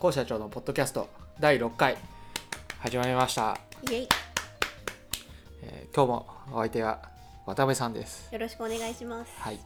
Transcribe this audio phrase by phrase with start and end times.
[0.00, 1.98] 高社長のポッドキャスト第6回
[2.78, 3.58] 始まりました、
[3.90, 4.08] イエイ。
[5.62, 7.02] えー今日もお相手は
[7.44, 8.32] 渡辺さんです。
[8.32, 9.30] よろしくお願いします。
[9.38, 9.58] はい。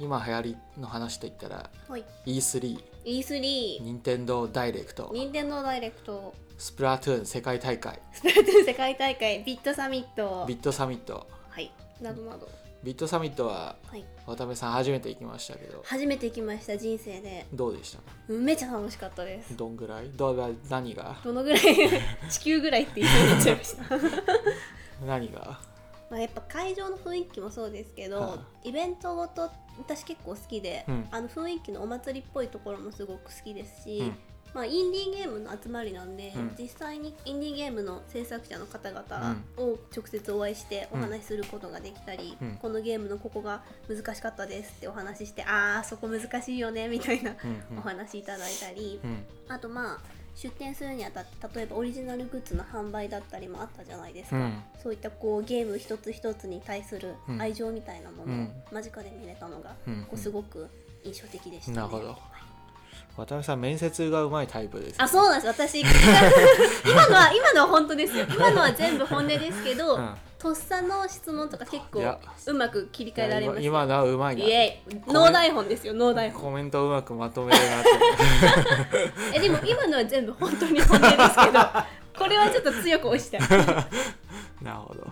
[0.00, 2.04] 今流行りの話といったらはい。
[2.26, 5.12] E3 E3 任天堂ダイレクト。
[5.14, 6.34] 任天堂ダイレクト。
[6.58, 8.00] スプラトゥーン世界大会。
[8.12, 10.44] スプラトゥーン世界大会ビットサミット。
[10.48, 11.24] ビットサミット。
[11.50, 11.70] はい。
[12.00, 12.48] などなど
[12.86, 14.04] ビットサミットははい。
[14.26, 15.82] 渡辺さん初めて行きましたけど。
[15.84, 17.44] 初めて行きました人生で。
[17.52, 17.96] どうでし
[18.28, 18.32] た？
[18.32, 19.56] めっちゃ楽しかったです。
[19.56, 20.08] どんぐらい？
[20.10, 21.16] どう何が？
[21.24, 21.62] どのぐらい？
[22.30, 23.82] 地球ぐらいって言っちゃいました。
[25.04, 25.58] 何が？
[26.08, 31.08] まあやっぱ会場の雰囲気もそうですけど、はイベントごと私結構好きで、うん。
[31.10, 34.16] あの雰囲気のお祭りっぽいところもすごく好きですし、うん
[34.56, 36.56] まあ、インディーゲームの集まりなんで、うん。
[36.58, 42.56] 実際にインディーゲームの制作者の方々を直接お会いしてお話しすることができたり、うん。
[42.56, 47.32] このゲームのここが難しかったですってお話ししてああそこ難しいよねみたいな
[47.70, 49.24] うんお話いただいたり、うん。
[49.46, 49.98] あとまあ
[50.34, 54.62] 出店するにあたって例えばオリジナルグッズの販売だったりもあったじゃないですか、うん。
[54.82, 57.42] そういったこうゲーム一つ一つに対するうん。
[57.42, 58.52] 愛情みたいなものをうん。
[58.72, 60.04] 間近で見れたのが、うん。
[60.04, 60.66] こうすごく
[61.04, 61.76] 印象的でしたね。
[61.76, 62.08] なるほど。
[62.08, 62.16] はい
[63.16, 64.94] 渡辺さん面接がうまいタイプですね。
[64.98, 65.46] あそうなんです。
[65.46, 65.88] 私今
[67.08, 68.26] のは今のは本当ですよ。
[68.30, 70.14] 今のは全部本音ですけど、うん。
[70.38, 72.00] とっさの質問とか結構
[72.46, 74.44] うまく切り替えられます今今のはうまいな。
[74.44, 76.42] イエイノー台本ですよノー台本。
[76.42, 77.88] コメントうまくまとめるなって
[79.32, 81.60] えでも今のは全部本当に本音ですけど
[82.18, 83.40] これはちょっと強く押したい
[84.62, 85.06] なるほど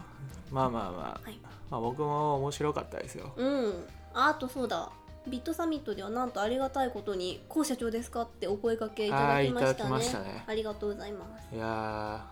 [0.50, 1.38] まあまあまあ、はい
[1.70, 4.88] まあ僕も面白かったですようんああとそうだ
[5.26, 9.60] ビットサミットではなんとありがたいことに「高社長ですか?」ってお声掛けいただきま
[10.00, 10.24] したね。
[10.24, 10.44] ね。
[10.46, 11.54] ありがとうございます。
[11.54, 12.26] いや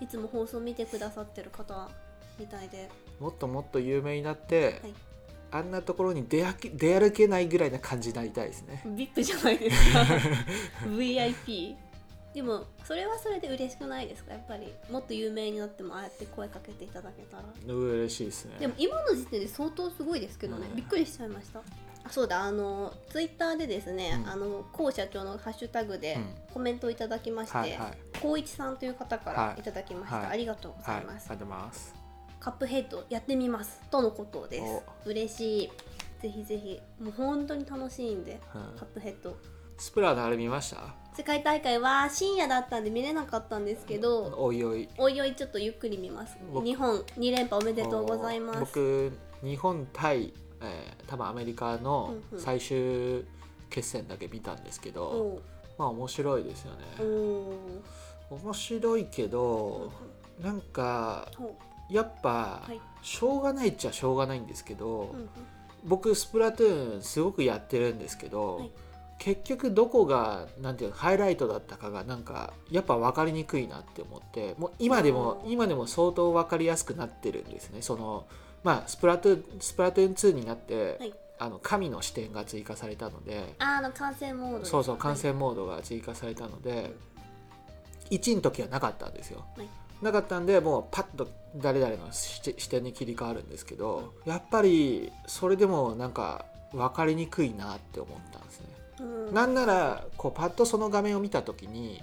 [0.00, 1.88] いつも放送見てくださってる方
[2.38, 2.88] みたいで。
[3.20, 4.94] ーもっともっと有名になって、はい。
[5.54, 8.82] あんなところに出歩け出歩けないぐらいな感じになりたいですね。
[8.86, 9.98] VIP じゃないですか。
[10.88, 11.76] VIP
[12.34, 14.32] でもそれはそれで嬉しくないですか？
[14.32, 14.72] やっぱり。
[14.90, 17.44] もっと有名になってもああやって声かけていただけたら。
[17.74, 18.56] 嬉しいですね。
[18.58, 20.76] でも今の時点で相当すごいですけどね、うん。
[20.76, 21.58] びっくりしちゃいました。
[21.60, 21.62] あ
[22.10, 24.30] そうだあのツイッターでですね、うん。
[24.30, 26.34] あの高社長のハッシュタグでうん。
[26.54, 27.98] コメントをいただきまして、はいはい。
[28.20, 29.36] 高一さんという方かはい。
[29.36, 30.26] らいただきました、はい。
[30.26, 31.94] ありがとうござはいいます、ありがとうございます。
[32.40, 34.82] カップヘッドやってみますとのことです。
[35.08, 35.70] 嬉しい。
[36.20, 36.80] ぜひぜひ。
[37.00, 38.78] もう本当に楽しいんで、うん。
[38.78, 39.36] カップヘッド。
[39.78, 40.94] スプラのあれ見ました？
[41.16, 44.88] 世界大会は深夜だったんで見れなかったんですけど、おいおい。
[44.98, 46.36] おいおいちょっとゆっくり見ます。
[46.52, 46.64] 僕。
[46.64, 48.60] 日本2連覇おめでとうございます。
[48.60, 53.24] 僕日本対、えー多分アメリカの最終
[53.68, 55.42] 決戦だけ見たんですけど、
[55.78, 57.08] まあ面白いですよおね
[58.30, 58.34] う。
[58.44, 59.92] 面白いけど
[60.40, 61.54] なんかほ
[61.90, 62.80] やっぱ、はい。
[63.02, 65.14] しょうがないっちゃしょうがないんですけど、
[65.84, 68.70] 僕スプラトゥーンすごくやってるんですけど、はい。
[69.18, 77.82] 結局どこがなんていうのハイライトだったかがなんかやっぱ分かりにくいなって思ってもう今でも今でも相当分かりやすくなってるんですね。
[77.82, 78.26] その
[78.64, 81.14] まあスプラトゥーンスプラトゥーン2になって、はい。
[81.38, 86.94] あの神の視点が追加されたのでああの観戦モードそうそうはい観戦モードが追加されたので、
[88.10, 89.68] 1の時はなかったんですよ、はい。
[90.02, 98.66] なかったんでもうパッと誰々の視視点に切り替わるんですけど、やっぱりそれでもなんか分かりにくいなって思ったんですね、
[99.00, 99.34] うん。
[99.34, 102.00] なんならこうパッとその画面を見た時に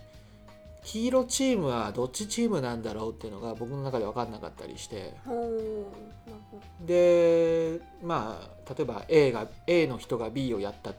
[0.84, 5.14] 黄色チームはどっちチームなんだろうっていうのが僕の中で分かんなかったりして。
[6.86, 10.92] でまあ例えば A が A の人が B をやった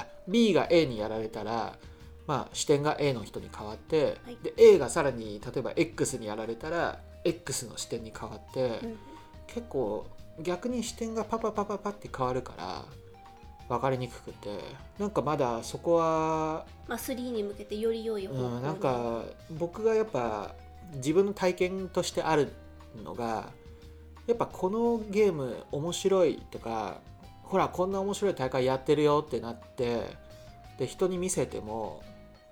[0.00, 1.76] あ B が A にやられたら、
[2.26, 4.38] まあ、視点が A の人に変わって、はい。
[4.42, 8.98] で A がさらに例えば X にやられたら X の視点に変わって、ど、うん。
[9.46, 10.06] 結構
[10.40, 12.84] 逆に視点がパパパパパって変わるから
[13.76, 14.48] 分かりにくくて。
[14.98, 18.46] なんかまだそこはまあ3に向けてより良い方向に。
[18.46, 20.54] うん、なんか僕がやっぱ
[20.94, 22.52] 自分の体験としてある
[23.02, 23.50] のが
[24.26, 27.00] やっぱこのゲーム面白いとか
[27.42, 30.16] ほらこんな面白い大会やってるよってなって
[30.78, 32.02] で人に見せても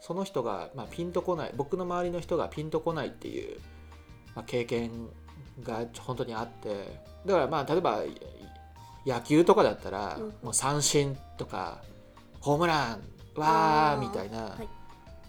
[0.00, 3.58] その人が、まあ、ピンとこない僕の周りの人がピンとこないっていう、
[4.34, 5.08] まあ、経験
[5.62, 7.10] が本当にあって。
[7.26, 8.02] だからまあ例えば
[9.06, 10.24] 野球とかだったら、うん。
[10.42, 11.82] もう三振とか
[12.40, 13.98] ホームランわあー。
[13.98, 14.68] ーみたいな、はい。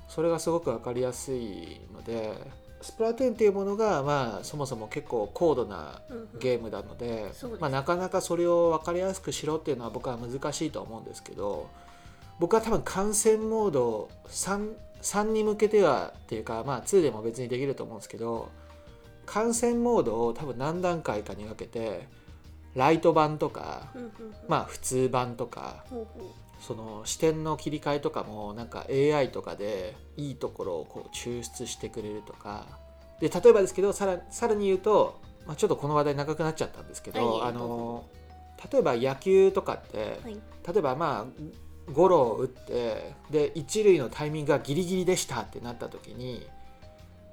[0.08, 2.34] それがすごく分かりやすいので
[2.82, 6.02] スプラトゥーンっていうものがまあそもそも結構高度な
[6.40, 7.62] ゲームなので,、そうです。
[7.62, 11.70] まあ、なかなかそれを分かりやすくしろっていうのは僕は難しいと思うんですけど
[12.40, 18.50] 僕は多分観戦モード 3, 3に向けてはっていうかまあ2でも別にできると思うんですけど
[19.26, 22.08] 観戦モードを多分何段階かに分けて
[22.76, 23.88] ライト版とか
[24.48, 25.84] まあ普通版とか
[26.60, 32.66] その視点の切り替えとかもなんか AI とかでいいところをこう抽出してくれるとか。
[33.20, 37.50] で例えばですけどさらさらに言うと、まあ、ちょっとこの話題長くなっちゃったんですけど、はい。
[37.50, 38.04] あの
[38.72, 40.34] 例えば野球とかって、はい。
[40.34, 46.48] 例えばまあゴロを打ってで一塁のタイミングがギリギリでしたってなった時に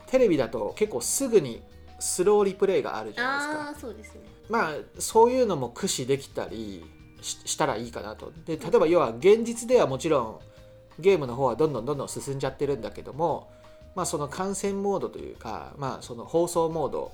[0.07, 1.63] テレビだと結構すぐに
[1.99, 3.81] スローリプレイがあるじゃないですか。
[3.81, 6.85] そうですねまあそういうのも駆使できたり
[7.21, 8.33] ししたらいいかなと。
[8.47, 13.51] で例えば要は現実ではもちろんゲームの方はどんどんどんどん進んじゃってるんだけども
[13.95, 17.13] まあその観戦モードというかまあその放送モード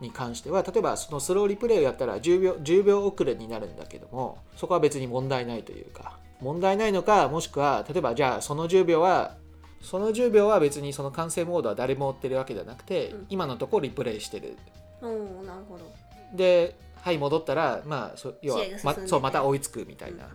[0.00, 9.36] に関しては例えばそのスローリプレイをやったら10秒 ,10 秒遅れになるんだけどもそこは別に問題ないというか問題ないのかもしくは例えばじゃあその10秒は
[9.84, 13.26] その10秒は別にその観戦モードは誰も追ってるわけじゃなくて、うん。
[13.28, 14.56] 今のところリプレイしてる。
[15.02, 15.10] おお
[15.44, 15.84] なるほど
[16.34, 20.28] ではい戻ったらまあそ要はまそうまた追いつくみたいな、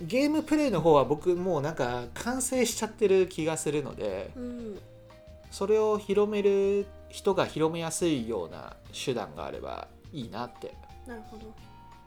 [0.00, 4.78] ゲームプレイの方は僕もうなんか完成しちゃってる気がするのでうん。
[5.54, 10.74] それを広める人が広めやすいような手段があればいいなって。
[11.06, 11.44] なるほど。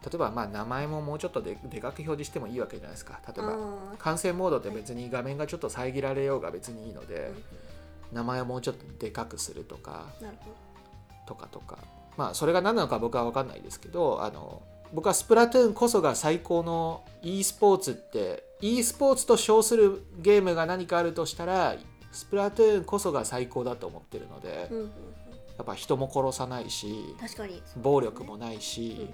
[0.03, 3.21] 例えばまあ名前ももうちょっとででかく表示してもいいわけじゃないですか。
[3.25, 10.07] 例えばあ観戦モードって別に画面がちょっと遮られようが別にいいのでー名前をもうちょっとでかくするとか
[11.25, 11.77] とかとか
[12.17, 14.61] まあそれが何なのか僕は分かんないですけどあの
[14.93, 21.75] 僕はスプラトゥーンこそが最高の e スポーツって e スポーツと称するゲームが何かあるとしたら
[22.11, 24.91] スプラトゥーンこそが最高だと思ってるのでど、うんうんうん、
[25.57, 27.61] やっぱ人も殺さないし確かに。
[27.77, 29.09] 暴力もないうんし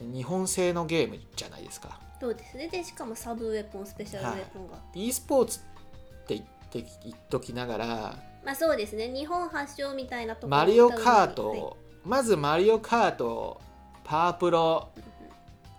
[0.00, 0.12] うん。
[0.12, 2.00] 日本製のゲームじゃないですか。
[2.20, 2.68] そうですね。
[2.68, 5.62] でしかもサブウェポンスペシャルウェポンが、e スポーツっ
[6.26, 9.08] て言って言っときながらまあそうですね。
[9.12, 11.76] 日本発祥みたいなところマリオカーはいト
[12.06, 13.60] まずマリオカート
[14.04, 14.88] パワープロ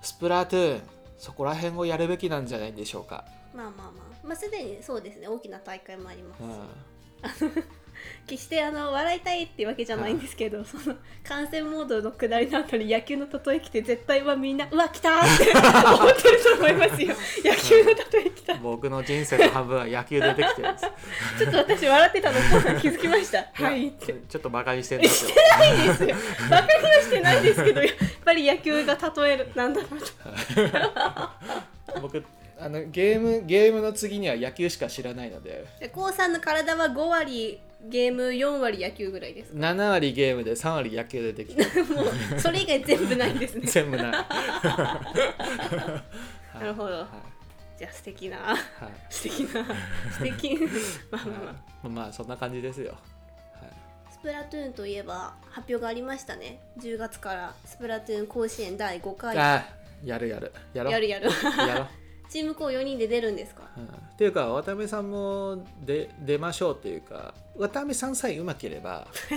[0.01, 0.81] スプラトゥーン
[1.17, 3.23] そこら辺をやるべきなんじゃないでしょうか、
[3.55, 4.27] まあまあまあ。
[4.27, 5.29] まあすでにそうですね。
[5.29, 6.51] 大きな大会もありますし、うん、
[8.27, 17.15] 決してあの笑いたいってわけじゃないんですけど、その観戦モードの下りの後に野球の例え来て絶対はみんなうわ来たーって 思ってると思いますよ。
[17.43, 18.53] 野球の例え来た。
[18.55, 20.85] 僕の人生の半分は野球出てきてるんです。
[21.39, 22.39] ちょっと私笑ってたの
[22.81, 23.45] 気づきました。
[23.53, 24.13] はいって。
[24.27, 26.15] ちょっとバカにしてるんですよないですよ。
[26.49, 29.51] バカにはしてないですけどやっぱり野球が例える。
[29.55, 30.69] なんだろう
[31.93, 32.01] と。
[32.01, 32.21] 僕
[32.59, 35.65] あのゲームゲームの次には野球しか知らないので。
[35.79, 42.05] で高さんの体は5割ゲーム4割野球ぐらいです7割ゲームで3割野球でできてるもう
[42.39, 43.67] それ以外全部ないんですね。
[43.69, 44.11] 全部ない。
[44.11, 44.23] な
[46.61, 46.93] るほど。
[46.95, 47.07] はい。
[47.77, 48.57] じゃあ素敵なはい。
[49.09, 49.63] 素敵な
[50.11, 50.57] 素敵。
[51.11, 51.49] まあまあま
[51.83, 51.87] あ。
[51.87, 51.89] はい。
[51.89, 52.93] まあそんな感じですよ、
[53.53, 53.71] はい。
[54.11, 56.59] スプラトゥーンといえば発表がありましたね。
[56.79, 59.35] 10月からスプラトゥーン甲子園第5回。
[59.35, 60.51] やあやるやる。
[60.73, 60.99] やろう。
[60.99, 61.29] るやる。
[61.67, 63.63] やろうチーム校4人で出るんですか？
[63.77, 63.83] うん。
[63.85, 63.87] っ
[64.17, 69.07] ていうか渡辺さんもで出ましょうっていうか渡辺さんさえうまければ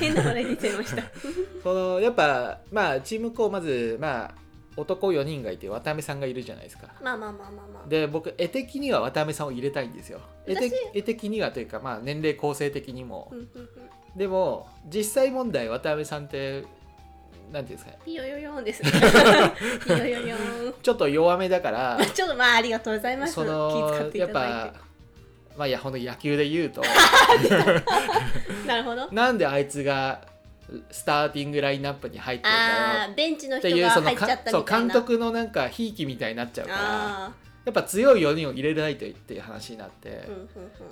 [0.00, 1.02] 変な話題出ちゃいました。
[1.62, 4.34] そのやっぱまあチームこうまずまあ
[4.76, 6.88] 男4人がいて渡辺さんがいるじゃないですか。
[7.02, 7.88] まあまあまあまあまあ。
[7.88, 10.20] で僕絵的には渡辺さんを入れたいんですよ。
[10.46, 10.54] 絵
[10.94, 13.32] 絵的にはというかまあ年齢構成的にも。
[14.16, 16.64] でも実際問題渡辺さんって
[17.52, 17.90] なんていうんですか？
[17.90, 18.90] ねピヨヨヨンですね。
[19.84, 20.74] ピヨヨヨン。
[20.82, 23.34] ちょっと弱めだから ちょっとまあありがとうございます。
[23.34, 24.72] そのやっぱ
[25.56, 26.80] まあいやほんと野球で言うと。
[26.80, 26.88] て
[28.66, 29.08] なるほど。
[29.12, 30.20] なんであいつが
[30.90, 34.86] スターティングラインナップに入ってんだよああベンチのって人いうそのかが入っちゃったそうみたいな。
[34.86, 36.78] 監督のなんかひいきみたいになっちゃうから。
[36.80, 37.30] あ
[37.64, 40.28] やっぱ強い4人を入れないとっていう話になって、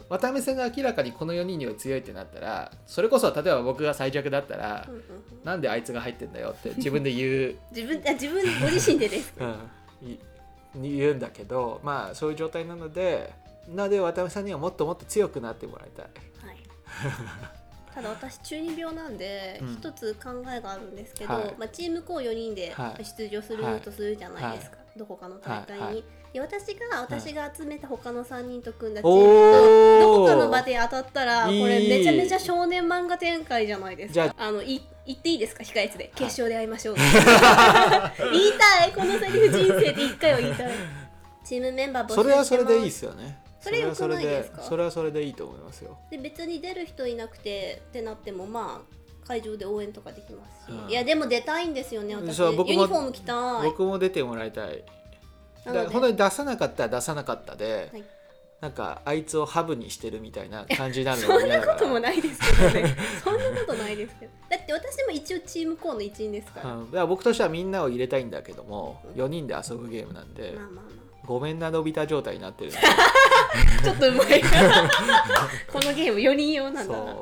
[0.09, 9.45] 渡辺さんが明らかにこの4人には強いってなったらそれこそ例えば僕が最弱だったら、うなんであいつが入ってんだよって自分で言う、 自分あ自分ご自身でですう
[10.07, 10.19] ん、い
[10.75, 13.33] 言うんだけどまあそういう状態なので
[13.69, 16.07] なので渡辺さんにはもっともっと強くなってもらいたい。
[16.47, 16.57] はい。
[17.95, 19.75] ただ私中二病なんでうん。
[19.75, 21.55] 一つ考えがあるんですけど、はい。
[21.59, 23.05] まあ、チーム校4人ではい。
[23.05, 35.65] 出場するとするじゃないですか、どこかの大会に、はいはいで私が私が集めた他の3人と組んだチームとどこかの場で当たったらこれめちゃめちゃ少年漫画展開じゃないですじゃかあのい言っていいですか？
[35.65, 36.13] 控え室で。
[36.15, 37.11] 決勝で会いましょう、 言い
[38.59, 38.93] たい。
[38.95, 40.73] このセリフ人生で1回は言いたい。
[41.45, 43.43] チームメンバー募集それはそれでいいいですよね。
[43.61, 45.99] それ良くないですかそれはそれでいいと思いますよ。
[46.11, 50.91] で別に出る人いなくてってなってもまあ会場で応援とかできますし、うん。
[50.91, 52.39] いやでも出たいんですよね私。
[52.41, 53.65] ユニフォーム着たい。
[53.65, 54.85] 僕も出てもらいたい。
[55.65, 58.05] だから本当に出さなかったら出さなかったで、はい。
[58.61, 62.97] なんかあいつをハブにしてるみたいな感じになるの そんなこともないですけどね。
[63.25, 64.33] そんなことないですけど。
[64.51, 70.91] だって私も一応チームコーの一員ですから、うん、だから僕としてはみんなを入れたいんだけども4人で遊ぶゲームなんで、まあまあま
[71.25, 72.73] ごめんなのび太状態になってる。
[73.85, 74.43] ちょっとうまい。
[74.43, 77.17] このゲーム4人用なんだな。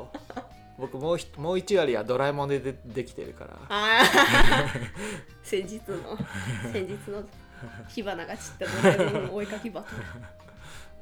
[0.77, 3.57] 僕もうひもう1割はドラえもんででできてるから。
[3.69, 4.79] あー。
[5.43, 6.17] 先日の。
[6.71, 7.23] 先日の
[7.87, 10.03] 火花が散ったドラえもんの追いかきバトル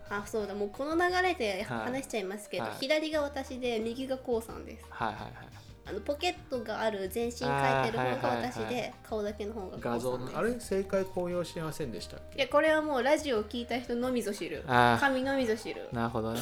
[0.10, 2.74] あそうだもうこの流れで話しちゃいますけど、はい。
[2.80, 4.86] 左が私で右がこうさんです。
[4.90, 5.32] はいはいはい。
[5.90, 10.60] あのポケットがある全身書いてる方が私で、あーはいはいは顔だけの方がこうさん画像ですのあれ？
[10.60, 12.38] 正解公表してませんでしたっけ？
[12.38, 14.64] いやこれはもうラジオを聞いた人のみぞ知る。
[15.00, 15.90] 神のみぞ知る。
[15.92, 16.42] なるほどね。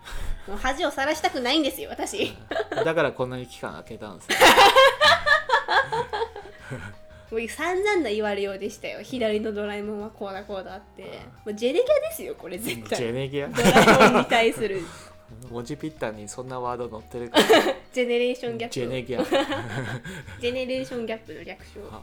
[0.46, 2.34] もう恥をさらしたくないんですよ私。
[2.70, 4.38] だからこんなに期間空けたんですよ
[7.30, 9.02] もう散々な言われようでしたよ。
[9.02, 11.02] 左のドラえもんはこうだこうだって。
[11.02, 11.08] も
[11.46, 14.80] うジェネギャですよこれ絶ジェ対ネギアドラえもんに対する。
[15.50, 17.44] 文字ピッタにそんなワード載ってるから。
[17.92, 18.74] ジェネレーションギャップ。
[18.74, 19.22] ジェネギア
[20.40, 22.00] ジェネレーションギャップの略称、あ。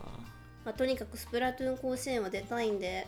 [0.64, 3.08] まあ、とにかくスプラトゥーン甲子園は出たいんで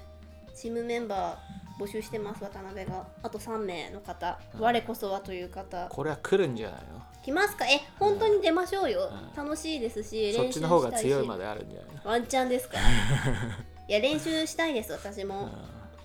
[0.56, 3.08] チームメンバー募集してます渡辺が。
[3.22, 4.40] あと3名の方。
[4.58, 5.86] 我こそはという方。
[5.86, 7.04] ーこれは来るんじゃないの？
[7.28, 7.66] 来ますか？
[7.66, 9.46] え本当に出ましょうよ、うん。
[9.46, 11.12] 楽しいですしそっちの方が練習したし。
[11.12, 11.96] 強いまであるんじゃない？
[12.06, 12.78] のワンチャンですか？
[12.78, 12.82] ら
[13.90, 15.50] いや練習したいです私も、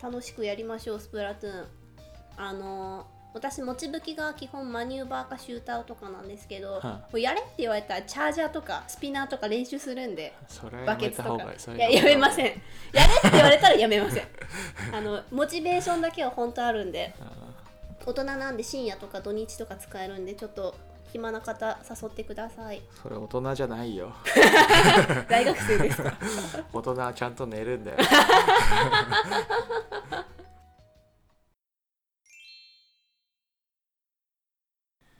[0.03, 0.13] うん。
[0.13, 1.67] 楽しくやりましょうスプラトゥーン。
[2.37, 10.35] あのー私持ち武器が基本マニューバーかシューターとかなんですけど、はもうやれって言われたらチャージャーとかスピナーとか練習するんで
[10.87, 11.45] バめケツとか。
[11.75, 12.45] いややめません。
[12.45, 14.25] やれって言われたらやめません。
[14.93, 17.15] あのモチベーションだけは本当あるんで
[18.05, 20.75] 大人なんで深夜とか土日とか使えるんでちょっと
[21.13, 22.83] 暇な方誘ってください。
[23.03, 24.13] それ大人じゃないよ。
[25.29, 26.13] 大学生ですか？
[26.73, 27.99] 大人はちゃんと寝るんだよ。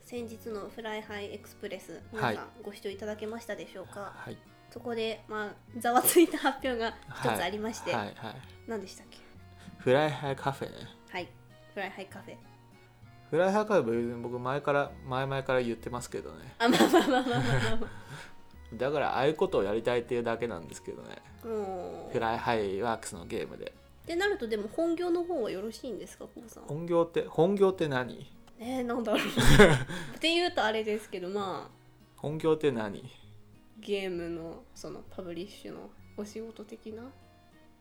[0.05, 4.37] 先日のフライハイエクスプレスはい皆さんご視聴いただけましたでしょうか、はい。
[4.71, 8.15] そこでまあざわついた発表が一つありまして、はいはい。
[8.67, 9.17] 何でしたっけ？
[9.79, 10.75] フライハイカフェね。
[11.09, 11.27] はい。
[11.73, 12.35] フライハイカフェ
[13.33, 16.53] フライハイカフェ僕前から前々から言ってますけどね。
[16.59, 17.37] あまあまあまあまあま
[17.73, 17.87] あま
[18.77, 21.17] だからああいうことをやりたいっていうだけなんですけどね。
[21.41, 23.73] フライハイワークスのゲームで。
[24.03, 26.65] ってなるとでも本業の方はよろしいんですかコウさん？
[26.65, 28.23] 本業って本業って何？
[28.59, 29.21] えー、なんだろう。
[30.15, 31.75] っていうとあれですけどまあ。
[32.17, 33.03] 本業って何？
[33.79, 37.01] ゲームのそのパブリッシュのお仕事的な？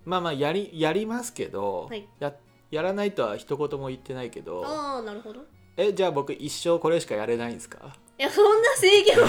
[0.06, 2.08] まあまあやりやりますけど、はい。
[2.18, 2.34] や
[2.72, 5.40] やらないとは一言も言ってないけどああなるほど。
[5.76, 7.94] えじゃあ僕一生これしかやれないんですか？
[8.18, 9.28] いやそんな制限は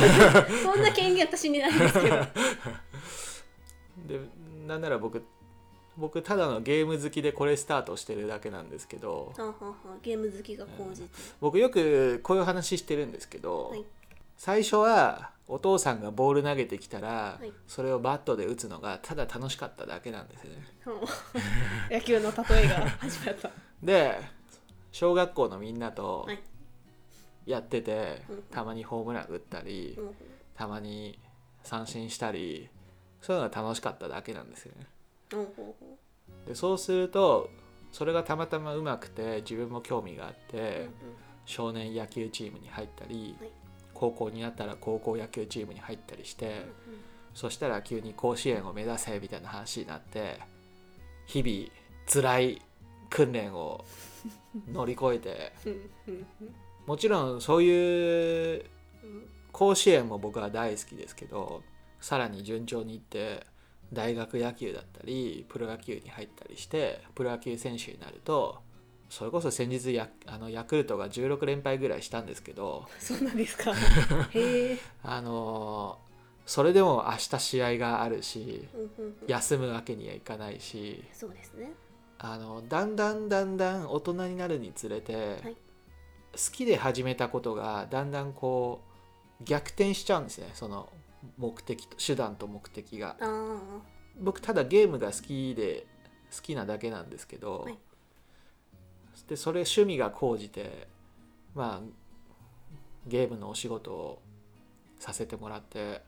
[0.73, 2.15] そんな権限私にないですけど。
[4.07, 4.19] で
[4.67, 5.21] なんなら僕
[5.95, 11.07] 僕ただのゲーム好きでこれスタートしてるだけなんですけどはんはんはんゲーム好きが高じて、
[11.39, 13.83] 僕よくこういう話してるんですけど、はい。
[14.37, 17.51] 最初はお父さんがボール投げてきたら、はい。
[17.67, 20.63] それをバットで打つのがただ楽しかっただけなんですよね。
[21.91, 23.51] 野球の例えが 始まった。
[23.81, 24.19] で
[24.91, 26.39] 小学校のみんなとはい。
[27.45, 28.41] やってて、うん。
[28.43, 30.15] たまにホームラン打ったり、うん。
[30.55, 31.19] たまに
[31.63, 32.69] 三振したり
[33.21, 34.87] そういうのが楽しかっただけなんですよね。
[35.33, 36.45] うん。
[36.45, 37.49] でそうすると
[37.91, 40.93] それがたまたまうまくて自分も興味があっうて、うん。
[41.45, 43.51] 少年野球チームに入ったり、はい
[44.03, 46.53] 高校になったら高校野球チームに入ったりして、うん
[47.33, 50.39] そしたら急に甲子園を目指せみたいな話になって
[51.25, 51.67] 日々
[52.07, 52.61] 辛い
[53.09, 53.83] 訓練を
[54.71, 55.53] 乗り越えて
[56.85, 58.65] もちろんそういう
[59.51, 61.63] 甲子園も僕は大好きですけど
[61.99, 63.47] さらに順調にいって
[63.91, 68.59] 大学野球だったりプロ野球に入ったりしてプロ野球選手になると
[69.13, 73.71] それこそ先日ヤあのヤクルトが16連敗ぐらいしたんですけどそうなんですか。
[74.33, 74.77] へえ。
[75.03, 75.99] あの
[76.47, 79.15] それでも明日試合があるしうんうんうん。
[79.27, 81.73] 休むわけにはいかないしそうですね。
[82.17, 85.53] あのだんだんだんだん大人になるにつれて、はい。
[85.53, 85.57] 好
[86.51, 88.81] きで始めたことがだんだんこ
[89.39, 90.49] う逆転しちゃうんですね。
[90.55, 90.89] その
[91.37, 93.15] 目的と手段と目的が。
[94.19, 95.85] 僕ただゲームが好きで
[96.35, 97.77] 好きなだけなんですけど、はい
[99.27, 100.87] でそれ趣味が高じて
[101.55, 101.87] まあ
[103.07, 104.21] ゲームのお仕事を
[104.99, 106.01] させてもらって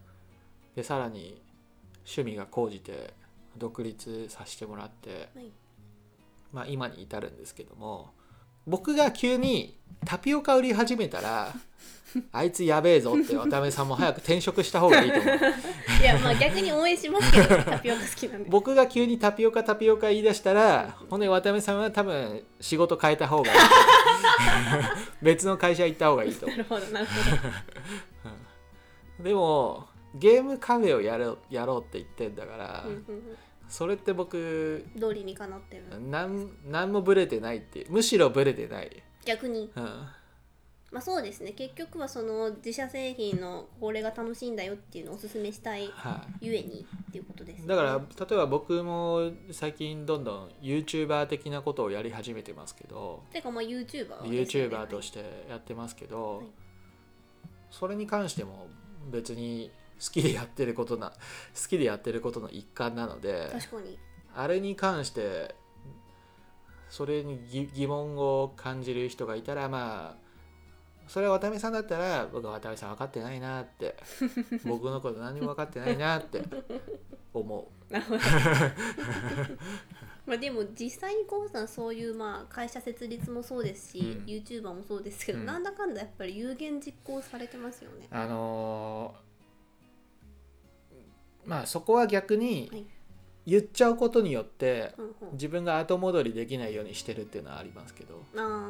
[0.76, 1.42] でさらに
[2.06, 3.14] 趣味が高じて
[3.58, 5.52] 独立させてもらって、はい。
[6.52, 8.14] まあ、今に至るんですけども
[8.68, 11.54] 僕が急にタピオカ売り始めたら
[12.32, 15.36] あいつやべえぞって渡辺さんも早く転職した方がいいと思う。
[16.02, 18.50] いやまあ逆に応援しますけどタピオカ好きなんで。
[18.50, 23.58] 僕が急にタピオカタピオカ言い出したらほんで渡辺さんは多分仕事変えた方がいい。
[25.22, 27.14] 別の会社行った方がいいとなるほどなるほ
[29.24, 36.00] でもゲームカフェをやろうやろうって言ってんだから、ど、うんうんうんそれって僕道理にかなってる。
[36.00, 39.72] なんなんもブレてないってむしろブレてない、逆に。
[39.76, 41.52] うん、まあそうですね。
[41.52, 54.30] 結局はその自社製品のこれが楽しいんだよっていうのをおすすめしたいはゆえにっていうことです、い、ね、だから例えば僕も最近どんどん YouTuber 的なことをやり始めてますけどてかまあ YouTuber ね。
[54.30, 56.46] YouTuber としてやってますけど、はい。
[57.72, 58.68] それに関しても
[59.12, 61.16] 別に好きでやってることな好
[61.70, 63.98] きでやってることの一環なので確かに。
[64.36, 65.56] あれに関して
[66.90, 70.26] それに疑疑問を感じる人がいたらまあ
[71.08, 73.96] それは渡辺さんだったら僕は渡辺さん分かってないなって
[74.66, 76.44] 僕のこと何も分かってないなって
[77.34, 78.20] 思なるほど。
[80.26, 84.26] まあでも実際にコウさんそういうまあ会社設立もそうですし、うん。
[84.26, 85.46] YouTuber もそうですけど、うん。
[85.46, 88.08] なんだかんだやっぱり有言実行されてますよね。
[88.12, 89.25] うあのー
[91.46, 92.86] まあそこは逆にはい。
[93.48, 94.96] 言っちゃうことによって
[95.34, 98.24] 自分が後戻りできないようにしてるっていうのはありますけど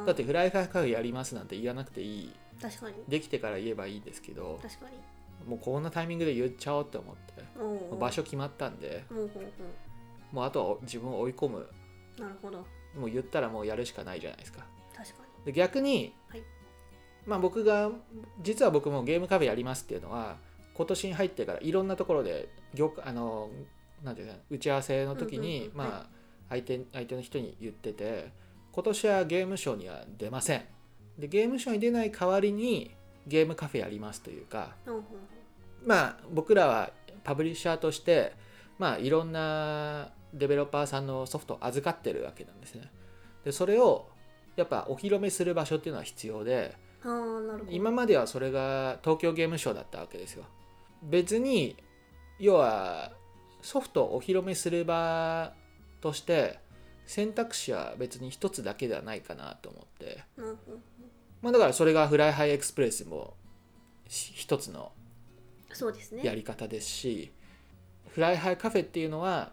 [0.06, 9.06] だってフライハイカフェやりますなんて言わなくていい確かにできてから言えばいいんですけど確かにもうこんなタイミングで言っちゃおうって思って場所決まったんで
[10.32, 11.70] もうあとは自分を追い込む
[12.18, 12.58] うなるほど
[13.00, 14.66] もう言ったらもうやるしかないじゃないですか
[14.96, 15.16] 確か
[15.46, 16.44] で逆に、はい
[17.26, 17.90] まあ僕が
[18.44, 20.38] 実は僕もゲームカフェやりますっていうのは
[20.76, 23.50] 今年に入ってからいろんなところで業界あの
[24.04, 26.16] なんていうか打ち合わせの時に、まあ
[26.48, 28.32] 相手相手の人に言ってて
[28.72, 30.66] 今年はゲームショーには出ません。
[31.18, 32.92] でゲームショーに出ない代わりに
[33.26, 34.76] ゲームカフェやりますというか
[35.84, 36.92] まあ僕らは
[37.24, 38.34] パブリッシャーとして
[38.78, 42.92] まあいろんなデベロッパーさんのソフトを預かってるわけなんですね。
[43.44, 44.08] でそれを
[44.56, 46.76] やっぱお披露目する場所っていうのは必要で
[47.70, 50.46] 今まではそれが東京ゲームショウだったわけですよ
[51.06, 51.76] 別に
[52.40, 53.12] 要は
[53.62, 55.54] ソフトをお披露目する場
[56.02, 56.60] として
[57.06, 60.24] 選択肢は別に一つだけではないかなと思って。
[61.42, 63.36] まあだからそれがフライハイエクスプレスも
[64.08, 64.92] し一つの
[66.24, 67.32] やり方ですし、
[68.10, 69.52] フライハイカフェっていうのは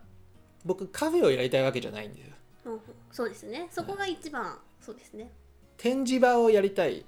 [0.65, 2.27] 僕カフェをやりたいわけじゃないんです
[2.69, 2.81] よ。
[3.11, 3.69] そうですね。
[3.71, 5.31] そこが一番そうですね。
[5.77, 7.05] 展示場をやりたい。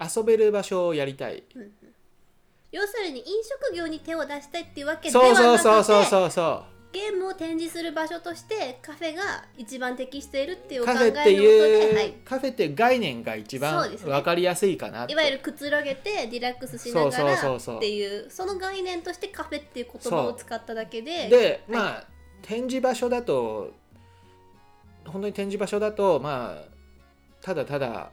[0.00, 1.44] 遊べる場所をやりたい。
[1.54, 1.72] うんうん
[2.72, 9.22] 要するに飲食業に手を出したいっていうわけではそうなくてそうそうそうそうそうゲームを展示する場所としてカフェが
[9.56, 15.12] 一番適しているっていうカフェっていう、はい、カフェって概念が一番分かりやすいかなって。
[15.14, 18.30] いわゆるくつろげてリラックスしながそうそうそうらそうっていう。
[18.30, 22.04] その概念としてカフェっていう言葉を使っただけででまあ、
[22.42, 23.72] 展示場所だと
[25.06, 26.64] 本当に展示場所だとまあ
[27.40, 28.10] ただただ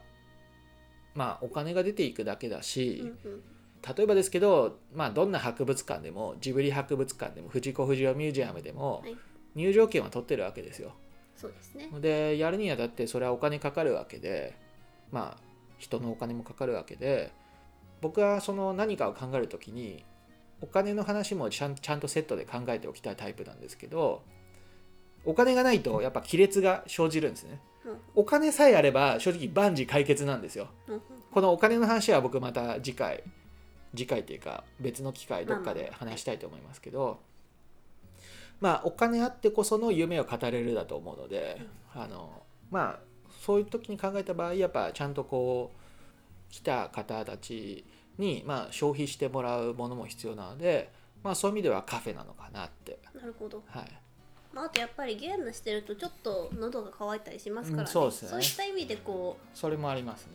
[1.15, 3.41] まあお金が出ていくだけだし、うんうん
[3.87, 9.15] 例えばですけど、まあ、どんな博物館でもジブリ博物館でも藤子不二雄ミュージアムでもはい
[9.55, 10.93] 入場券は取ってるわけですよ。
[11.35, 14.57] そうですねでやるにあたってそれはお金かかるわけで
[15.11, 15.43] まあ
[15.77, 17.31] 人のお金もかかるわけで
[18.01, 20.03] 僕はその何かを考える時に
[20.61, 24.21] お金の話もちゃんとセットで考えておきたいタイプなんですけど
[25.23, 27.61] お金がないとやっぱ亀裂が生じるんですね。
[27.85, 30.67] うんお金さえあれば正直万事解決なんですよ。
[31.31, 33.23] このお金の話は僕また次回
[33.95, 37.19] 次回というか別の機会どっかで話したいと思いますけど
[38.59, 41.61] まあお金あってこその夢を語れるだと思うので
[41.93, 42.99] あのまあ
[43.41, 47.85] そういう時に考えた場合やっぱちゃんとこう来た方たち
[48.17, 50.91] にまあ消費してもらうものも必要なので
[51.23, 52.99] まあそういう意味ではカフェなのかなって。
[53.13, 53.85] なるほど、はい。
[54.53, 57.87] まあ、あとやっぱりゲームしてるとちょっと喉が渇いたりしますから、ね。
[57.87, 58.41] うんそうですね。
[58.41, 60.33] いった意味でこうそれもありますね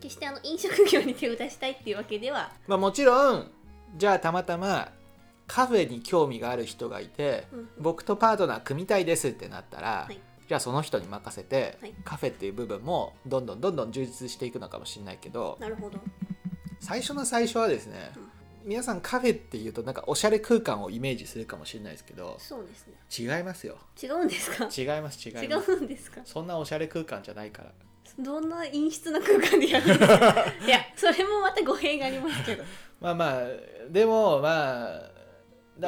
[0.00, 3.50] 決してあの飲食業に手を出したいっていうわけでは、まあもちろん
[3.96, 4.90] じゃあたまたま
[5.46, 10.18] カフェに興味がある人がいてうん僕とパートナー組みたいですってなったら、はい。
[10.48, 11.94] じゃあその人に任せて、はい。
[12.04, 15.98] カフェっていう部分もどんどんどんどん充実していくのかもしれないけどなるほど。
[16.80, 18.70] 最初の最初はですね、うん。
[18.70, 22.94] 皆さんカフェっていうとなんかおしゃれ空間をイメージするかもしれないですけどそうですね。
[23.36, 23.78] 違いますよ。
[24.02, 24.68] 違うんですか？
[24.76, 25.72] 違います違い違ます。
[25.72, 26.20] うんですか？
[26.24, 27.72] そんなおしゃれ空間じゃないから
[28.18, 32.64] どんな陰湿な空間でやるんですかいやそれもまた語弊がありますけど。
[33.00, 33.42] まあまあ
[33.88, 35.10] でもまあ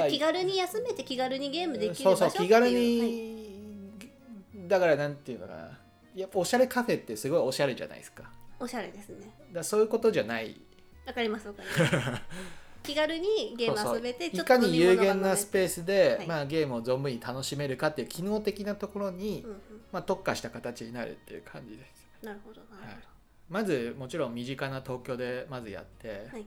[0.08, 3.88] 気軽に休めて気軽にゲームできる場所っていう気軽はいに、
[4.66, 5.78] だからなんていうのかな。
[6.14, 8.24] やっぱおしゃれカフェってすごいおしゃれじゃないですか。
[8.58, 9.30] おしゃれですね。
[9.52, 10.60] らそういうことじゃない。
[11.06, 12.22] わかりますわかります。
[12.82, 16.26] 気軽にゲーム遊べていちょっとかに有限なスペースで、はい。
[16.26, 19.60] まあ、ゲームを存分に楽しめるかっていう機能的なところに、うんうん。
[19.92, 23.06] まあ、特化した形になるっていう感じですなるほどなるほど、
[23.48, 26.46] まずもちろん身近な東京でまずやって、はい。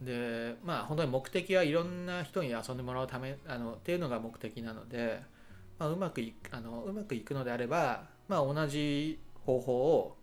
[0.00, 5.22] でまあ本当に目的はいろんな人に遊んでもらうためあのっていうのが目的なので、
[5.78, 10.16] まあ、うまくいあのうまくいくのであれば、まあ、同じ方法を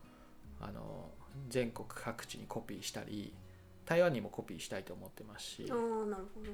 [0.62, 1.10] あの
[1.50, 3.34] 全国各地にコピーしたり
[3.86, 5.66] 台湾にもコピーしたいと思ってますし。
[5.70, 6.54] ああなるほど、っ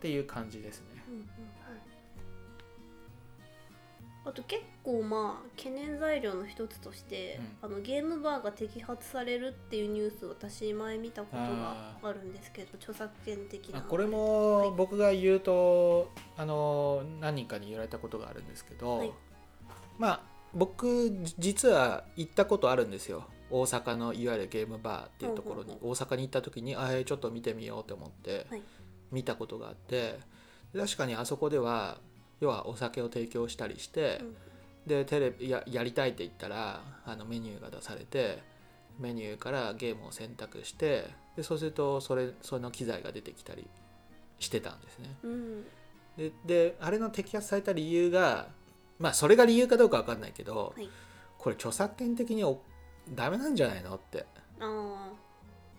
[0.00, 1.02] ていう感じですね。
[1.08, 1.28] うんうん
[4.28, 13.78] あと結構まあ懸念材料の一つとして、あのゲームバーが摘発されるっていうニュースを私前見たことがあるんですけど著作権的な。
[13.78, 19.12] あこれも僕が言うとあの何人かに言われたことがあるんですけど、はい。
[19.98, 20.20] まあ
[20.52, 23.24] 僕実は行ったことあるんですよ。
[23.50, 25.78] 大阪のいわゆるゲームバーっていうところに。
[25.80, 28.62] 大阪に行った時にあえちょっと見てみようと思ってはい。
[29.10, 30.18] 見たことがあって
[30.76, 31.96] 確かにあそこでは
[32.40, 34.36] 要はお酒を提供したりして、うん。
[34.86, 38.42] でテレビややりたいって言ったらあのメニューが出されて
[38.98, 43.66] メニューからゲームを選択してでそうするとそれその機材が出てきたり
[44.38, 45.10] してたんですね。
[45.22, 45.64] うん。
[46.16, 48.48] でであれの摘発された理由が
[48.98, 50.88] まあそれが理由かどうかわかんないけど、はい。
[51.38, 52.60] これ著作権的にお
[53.14, 54.26] ダメなんじゃないのって
[54.58, 55.12] ああ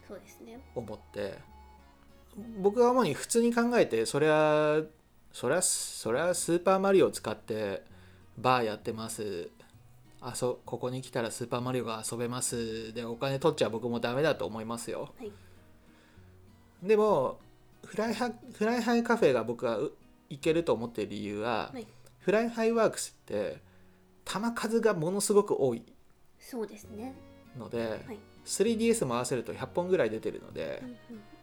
[0.08, 0.60] そうですね。
[0.76, 1.38] 思って
[2.62, 4.82] 僕は主に普通に考えてそれは
[5.32, 7.84] それはそれはスーパーマリオを使って
[8.38, 9.50] バーやってます。
[10.22, 12.94] あそここに来たらスーパーマリオが遊べます。
[12.94, 15.13] でお金取っちゃ僕もダメだと思いますよ。
[15.18, 15.32] はい。
[16.84, 17.39] でも
[17.86, 19.94] フライハフライハイカフェが僕がう
[20.30, 21.88] 行けると思っている理由は、はい。
[22.20, 23.62] フライハイワークスって
[24.26, 25.84] 球数がものすごく多い。
[26.39, 27.15] そうですね。
[27.58, 28.20] ので、はい。
[28.46, 30.98] 3DS も合わせると100本ぐらい出てるので、うんうん。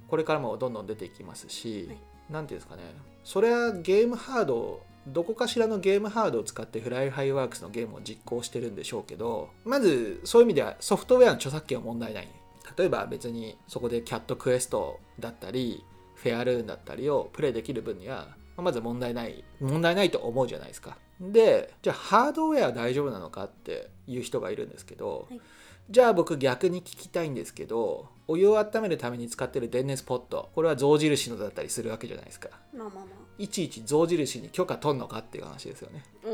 [0.09, 1.99] これからもどんどん出ていきますし、はい
[2.31, 2.83] なんていうんですかね。
[3.25, 12.29] それはゲームハードどこかしらのゲームハードを使ってフライハイワークスのゲームを実行してるんでしょうけどまずそういう意味ではソフトウェアの著作権は問題ない。
[12.77, 15.85] 例えば別にそこでキャットクエストだったり
[16.17, 19.45] フェアルーンだったりをプレイできる分にはまず問題ない。
[19.61, 20.97] 問題ないと思うじゃないですか。
[21.21, 25.41] でじゃあハードウェア大丈夫なのかっていう人がいるんですけど、はい。
[25.89, 32.49] じゃあ僕逆に聞きたいんですけどお湯を温めるために使ってる電熱ポットこれは象印のだったりするわけじゃないですか。
[32.75, 33.07] まあまあま
[33.39, 36.03] いちいち象印に許可取んのかっていう話ですよね。
[36.25, 36.29] あ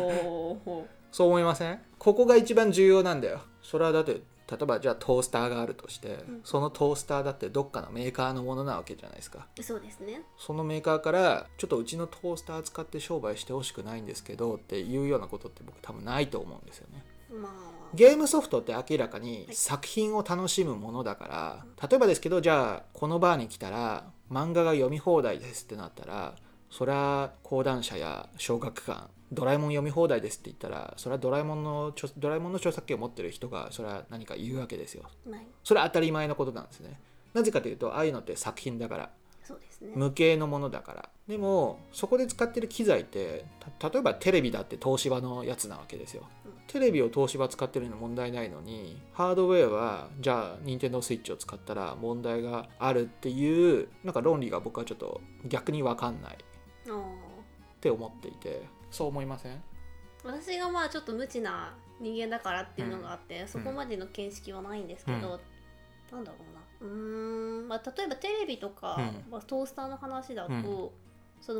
[0.00, 1.80] おお そう思いません？
[1.98, 3.40] ここが一番重要なんだよ。
[3.62, 4.12] それはだって
[4.50, 6.40] 例えばじゃあトースターがあるとして、ん。
[6.44, 9.46] そのトースターだってどっかのメーカーのものなわけじゃないですか。
[9.62, 10.22] そうですね。
[10.36, 17.04] そのメーカーからちょっとうちのトースター使って商売してほしくないんですけどっていうようなことって僕多分ないと思うんですよね。
[17.30, 26.34] まあゲームソフトって明らかに作品を楽しむものだから例えばですけどじゃあこのバーに来たら漫画が読み放題ですってなったら
[26.70, 35.04] それは講談社や小学館ドラえもん読み放題ですって言ったらそれはドラえもんの著ドラえもんの著作権を持ってる人がそれは何か言うわけですよ。
[35.28, 36.98] まあそれは当たり前のことなんですね。
[37.32, 39.10] なぜかというとああいうのって作品だから
[39.42, 39.92] そうですね。
[39.94, 41.08] 無形のものだから。
[41.28, 43.44] でもそこで使ってる機材って
[43.78, 46.52] た例えばテレビだって東芝のやつなわけですよ、うん。
[46.66, 56.34] テレビを東芝使ってるの問題ないのにハードウェアはじゃあ任天堂スイッチを使ったら問題があるっていうなんか論理が僕はちょっと逆に分かんない。
[56.34, 56.36] っ
[57.80, 58.62] て思っていて。
[58.90, 59.62] そう思いません？
[60.24, 65.38] 私がまあちょっと無知な人間だからっていうのがあって、そこまでの見識はないんですけど、
[66.10, 69.30] なんだろうなうーん、まあ、例えばテレビとか、うん。
[69.30, 70.92] まあ、トースターの話だと、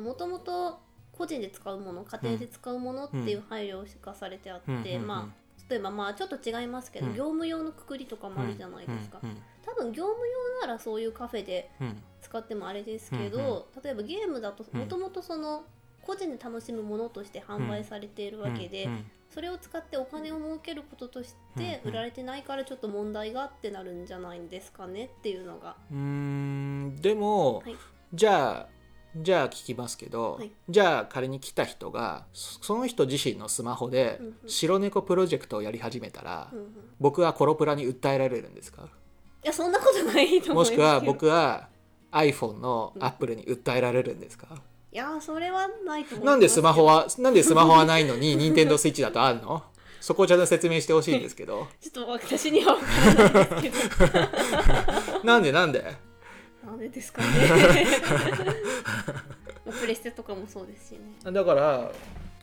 [0.01, 0.81] もともと
[1.13, 15.65] 個人で使うもの家庭で使うものっていう配慮がされてあって、うんまあ例えばまあちょっと違いますけど、うん業務用のくくりとかもあるじゃないですか、うん多分業務用ならそういうカフェでうん使ってもあれですけど、例えばゲームだとうんもともとその
[16.07, 25.77] 個人で楽しむものとして販売されているわけで、うんそれを使ってお金を儲けることとしてうん売られてないからちょっと問題がってなるんじゃないんですかねっていうのが。
[25.89, 26.97] うーん。
[26.97, 27.77] でも、はい。
[28.13, 28.69] じゃあ
[29.15, 30.51] じゃあ聞きますけど、はい。
[30.69, 34.49] じゃあ仮に来た人がそその人自身のスマホでうんうん。
[34.49, 36.67] 白猫プロジェクトをやり始めたら、うんうん。
[36.99, 38.89] 僕はコロプラに訴えられるんですか？
[39.45, 41.69] いやそんなことないと思いますもしくは僕は
[42.11, 44.61] iPhone のアップルに訴えられるんですか、
[44.93, 49.63] いやそれはないと思なんでスマホははなんでスマホはないのに Nintendo Switch だとあるの？
[50.01, 51.69] そこをちゃんと説明してほしいんですけど。
[51.81, 52.85] ちょっと私には分
[53.25, 55.23] からないですけど。
[55.25, 55.85] なんでなんで？
[56.65, 57.29] なんでですかね。
[59.65, 61.31] まあプレステとかもそうですしね。
[61.31, 61.93] だから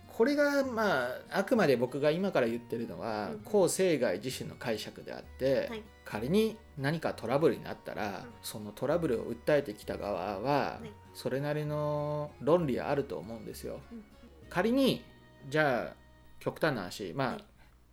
[0.07, 3.41] これがまああくまで僕が今から言ってるのはうん。
[3.43, 5.83] 後生涯自身の解釈であって、はい。
[6.05, 8.13] 仮に何かトラブルになったら、うん。
[8.41, 13.79] そのトラブルを訴えてきた側は、いそれなりの論理はあると思うんですよ。
[13.91, 14.03] うん。
[14.51, 15.03] 仮に
[15.49, 15.95] じゃあ
[16.39, 17.43] 極端な話まあ、はい。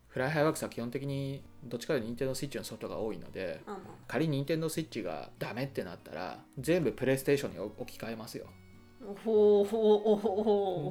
[0.08, 8.44] フライハイワークスは基本的にどっちかというと Nintendo Switch のソフトが多いのであま仮に Nintendo Switch がダメってなったら全部プレイステーションに置き換えますよ。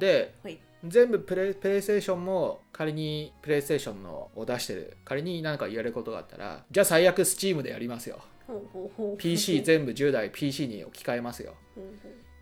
[0.00, 0.58] ではい。
[0.84, 4.96] 全部プレイプレイステーションも仮にプレイステーションのを出してる。
[5.04, 8.18] 仮に何か言われることがあったらじゃあ最悪 Steam でやりますよ。
[9.18, 11.54] PC 全部10台 PC に置き換えますよ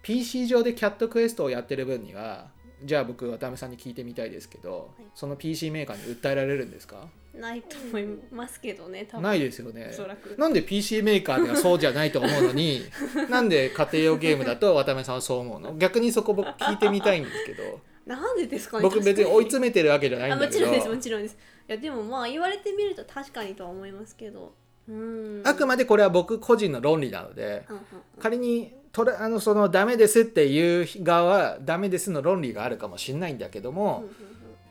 [0.03, 2.49] PC 上でキャットクエストをやってる分には
[2.85, 5.07] じゃあ僕渡辺さんに聞いてみたいですけど、はい。
[5.15, 7.07] その PC メーカーに訴えられるんですか？
[7.33, 9.23] ないと思いますけどね多分。
[9.23, 9.93] ないですよね。
[10.37, 12.83] なんで PC メーカーがそうじゃないと思うのに
[13.31, 15.77] なんで家庭用ゲームだと渡辺さんはそう思うの？
[15.77, 17.81] 逆にそこ僕聞いてみたいんですけど。
[18.05, 20.67] なんでですかね僕別に追い詰めてるわけじゃないあんだけど。
[20.67, 21.35] もちろんですもちろんです。
[21.69, 24.53] いやでもまあ言われてみると確かにとは思いますけど。
[24.89, 25.47] うーん。
[25.47, 27.83] あくまでこれは僕個人の論理なのでうんうん。
[28.19, 34.13] 仮にとれあのそのダメですっていう側はダメですの論理があるかもしれないんだけどうんも、うんうん。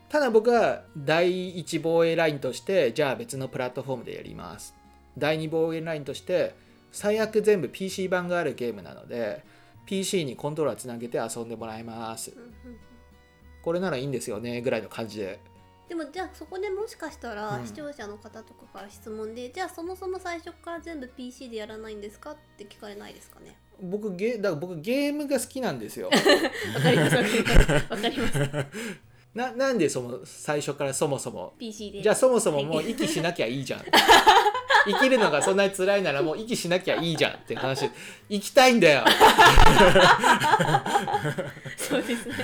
[0.08, 4.74] ただ僕は第一防衛ラインとしてじゃあ別のプラットフォームでやります。
[5.18, 6.54] 第二防衛ラインとして
[6.90, 9.44] 最悪全部 PC 版があるゲームなので
[9.86, 12.30] PC にコントローラーつなげて遊んでもらいます。
[12.30, 12.78] うんうん
[13.62, 15.38] これならいいんですよねぐらいの感じで。
[15.88, 17.66] でもじゃあそこでもしかしたらうん。
[17.66, 23.56] 視聴者の方とかから質問で、じゃあそもそも最初から全部 PC でやらないんですかって聞かれないですかね？
[23.82, 26.08] 僕ゲだから僕ゲームが好きなんですよ。
[26.08, 27.72] わかりますわかります。
[27.90, 28.38] わかります。
[29.34, 31.54] ななんでその最初からそもそも。
[31.58, 32.02] PC で。
[32.02, 33.80] じゃあそもそももう息しなきゃいいじゃん
[34.86, 37.90] 生きるのがそんなに辛いならもう息しなきゃいいじゃんって話。
[38.28, 39.04] 生きたいんだよ。
[41.76, 42.34] そうですね。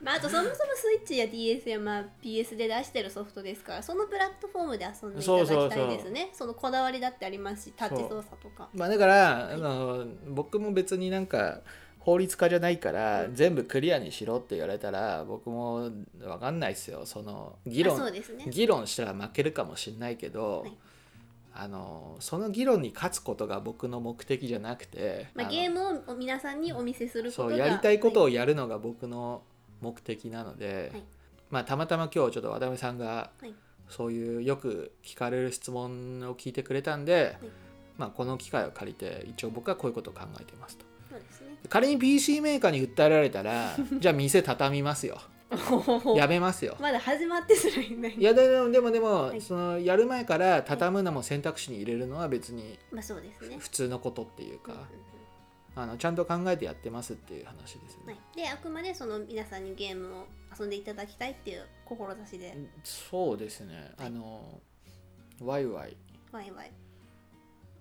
[0.00, 6.30] まああとそもそもスイッチや DS や、まあ、PS で出してるソフトですからそのプラットフォームで遊んでいただきたいですね。
[6.32, 8.68] そのこだわりだってありますしタッチ操作とか。
[8.74, 11.60] まあだからあの僕も別になんか
[11.98, 17.06] 法律家じゃないから全部クリアにしろって言われたら僕も分かんないですよ。
[17.06, 18.22] その議論ね。
[18.48, 20.72] 議論したら負けるかもしれないけど、はい
[21.54, 29.42] あのその議論に勝つことが僕の目的じゃなくて、まあ、ゲームを皆さんにお見せすることがそうやりたいことはをやるのが僕の
[29.80, 31.04] 目的なので、はい。
[31.50, 33.54] まあたまたま今日ちょっと渡辺さんがはい。
[33.88, 37.36] そういうよく聞かれる質問を聞いてくれたんで、
[37.98, 40.86] まあ、この機会を借りて一応僕はこういうことを考えていますと。
[41.10, 41.58] そうですね。
[41.68, 45.20] 仮に PC メーカーに訴えられたら じゃあ店畳みますよ
[46.16, 46.76] やめますよ。
[46.80, 48.14] まだ始まってすらいない。
[48.14, 49.40] いやでもでもでも、はい。
[49.40, 53.56] そのやる前から畳むのも選択肢に入れるのは別にまあそうですね。
[53.58, 54.88] 普通のことっていうか
[55.74, 60.26] あのちゃんと考えてやってますっていう話ですよね、はい、であくまでその皆さんにゲームを
[60.58, 62.56] 遊んでいただきたいっていう志で。
[62.84, 63.92] そうですね。
[63.98, 64.60] あの
[65.40, 65.96] ワイワイ。
[66.30, 66.72] ワイワイ。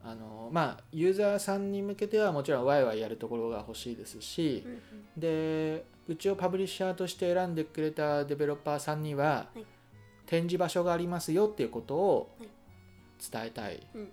[0.04, 4.82] あのまあユーザーさんに向けてはもちろんワイワイやるところが欲しいですし、うんうん。
[5.18, 9.66] でうちをパブリッシャーとして選んでくれたデベロッパーさんには、はい。
[10.26, 12.50] 展示場所がありますよっていうことをはい。
[13.32, 14.10] 伝えたい、うんうん。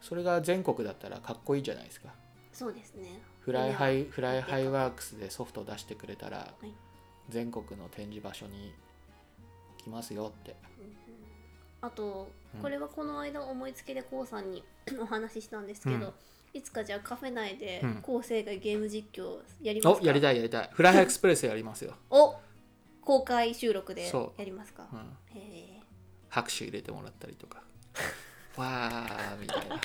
[0.00, 2.10] それが全国だったらかっこいいじゃないですか。
[2.52, 3.20] そうですね。
[3.40, 6.66] フライハイフライハイワークスでソフトを出してくれたら、い。
[7.28, 8.72] 全国の展示場所に
[9.78, 10.54] 来ますよって。
[10.78, 10.92] うんうん。
[11.80, 12.62] あとうん。
[12.62, 14.62] これはこの間思いつきでこうさんに
[15.00, 16.12] お話ししたんですけど、うん
[16.54, 18.02] いつかじゃあカフェ内でうん。
[18.02, 20.02] 昴生がゲーム実況やりますか？
[20.02, 20.70] おやりたいやりたい。
[20.72, 22.34] フライハイエクスプレスやりますよ、お
[23.02, 24.86] 公開収録でそやりますか？
[24.92, 25.40] うん、へ
[25.76, 25.80] え。
[26.28, 27.62] 拍手入れてもらったりとか。
[28.56, 29.78] わーみたいな。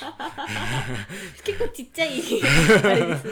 [1.43, 2.10] 結構ちっちゃい
[2.84, 3.32] あれですね。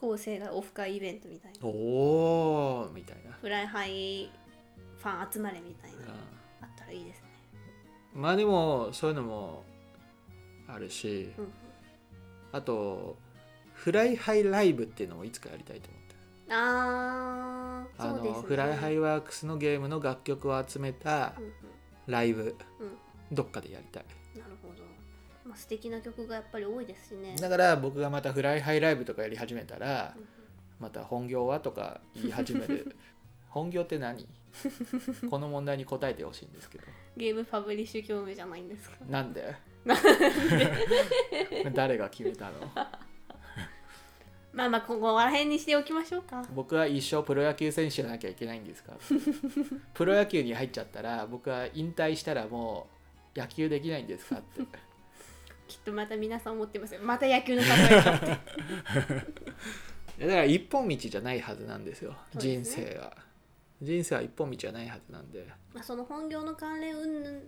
[0.00, 1.58] 昴生がオフ会イベントみたいな。
[1.66, 4.30] おーみたいな、フライハイ
[4.98, 5.98] ファン集まれみたいな。
[5.98, 6.00] う
[6.62, 7.28] あったらいいですね。
[8.16, 9.64] ん、まあでもそういうのも
[10.72, 11.48] あるしうん。
[12.52, 13.16] あと
[13.74, 16.12] フライハイライブっていうのもいつかやりたいと思って。
[16.14, 16.16] る
[16.52, 18.30] あーあそうですね。
[18.36, 21.52] のフライハイワークスのゲームの楽曲を集めたうんうん。
[22.06, 23.34] ライブうん。
[23.34, 24.04] どっかでやりたい。
[24.36, 24.82] なるほど、
[25.44, 27.36] まあ、素敵な曲がやっぱり多いですしね。
[27.36, 30.28] だから僕がまたフライハイライブとかやり始めたらうんうん。
[30.80, 32.96] また本業はとか言い始める。
[33.48, 34.26] 本業って何？
[35.30, 36.84] この問題に答えてほしいんですけど。
[37.16, 38.96] ゲームパブリッシュ業務じゃないんですか。
[39.08, 39.54] なんで？
[41.74, 42.52] 誰が決めたの？
[44.52, 46.44] まあまあここら辺にしておきましょうか。
[46.54, 48.94] 僕は一生プロ野球選手じゃなきゃいけないんですか？
[49.94, 52.88] プロ野球に入っちゃったら僕は引退したらも
[53.36, 54.62] う野球できないんですかって。
[55.68, 57.00] きっとまた皆さん思ってますよ。
[57.02, 58.26] また野球の例えかって。
[58.26, 58.36] だ
[60.26, 62.12] から一本道じゃないはずなんですよ。
[62.32, 63.16] そうで人生は。
[63.80, 65.46] 人生は一本道じゃないはずなんで。
[65.72, 67.38] まあその本業の関連云々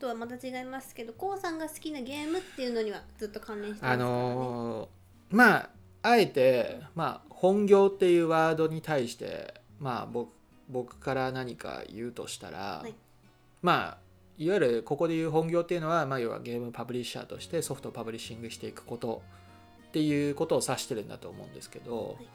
[0.00, 5.70] とはまた違いますけどこうさんが好きなゲームっていうのにはずっと関連してますあからね、のーまあ
[6.02, 10.30] あえて、まあ、本業っていうワードに対してまあ僕
[10.70, 12.94] 僕から何か言うとしたら、はい。
[13.60, 13.98] まあ
[14.38, 19.20] いわゆるここでいう本業っていうのは、まあ、要はゲームパブリッシャーとしてソフトをパブリッシングしていくこと
[19.88, 22.28] っていうことを指してるんだと思うんですけど、はい。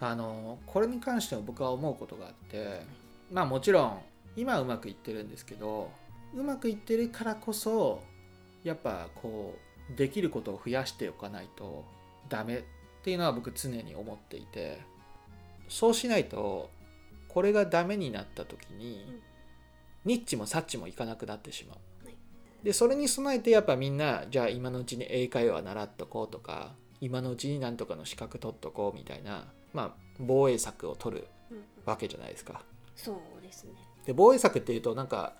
[0.00, 2.82] あのこれに関しても僕は思うことがあって
[3.30, 3.98] まあもちろん
[4.34, 5.92] 今はうまくいってるんですけど
[6.34, 8.02] うまくいってるからこそ
[8.64, 9.54] やっぱこ
[9.92, 11.84] うできることを増やしておかないと
[12.28, 12.62] ダメっ
[13.02, 14.80] ていうのは僕常に思っていて
[15.68, 16.70] そうしないと
[17.28, 19.20] これがダメになった時にうん
[20.04, 22.16] ニッチもサッチもいかなくなってしまうはい。
[22.64, 32.62] でそれに備えてやっぱみんなじゃあ今のうちに英会話習っとこうとか今のうちになんとかの資格取っとこうみたいなまあ防衛策を取るうんうんわけじゃないですか。
[32.96, 33.72] そうですね
[34.04, 35.34] で防衛策っていうとなんか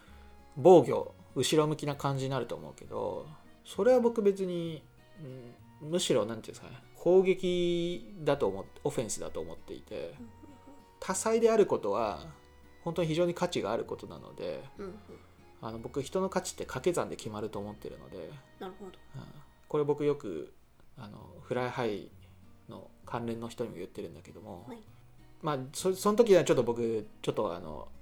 [0.57, 3.27] 防御後ろ向きな感じになると思うけど
[3.65, 4.83] それは僕別に、
[5.21, 10.29] うんむしろ何て言うんですかね攻撃だと思ってオフェンスだと思っていてうん
[11.01, 12.25] 多彩であることは
[12.85, 14.63] 本当に非常に価値があることなので
[15.63, 18.91] あの僕人の価値って掛け算で決まると思ってるので、なるほど。
[19.17, 19.23] うん。
[19.69, 20.53] これ僕よく
[20.99, 22.09] あのフライハイ
[22.69, 24.79] の関連の人にも言ってるんだけども、はい。
[25.41, 27.87] まあそその時はちょっと僕ちょっとあの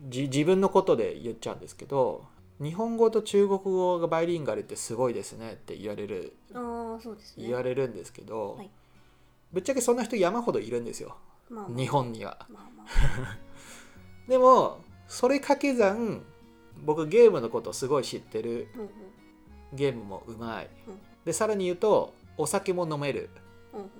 [0.00, 2.24] 自分のことで言っちゃうんですけど
[2.60, 7.46] 日本語と中国語がバイリンガルってすごいですねって言われるああそうですね。
[7.46, 8.70] 言われるんですけど、はい。
[9.52, 11.16] ぶっちゃけそんな人山ほどいるんですよ。
[11.48, 11.78] まあまあ。
[11.78, 12.46] 日本には。
[12.50, 13.38] まあまあ。
[14.28, 16.22] でもそれ掛け算
[16.84, 18.88] 僕ゲームのことすごい知ってるうんうん。
[19.72, 20.70] ゲームもうまい。
[20.86, 20.98] うん。
[21.24, 23.30] でさらに言うとお酒も飲める。
[23.72, 23.90] うんうんうん。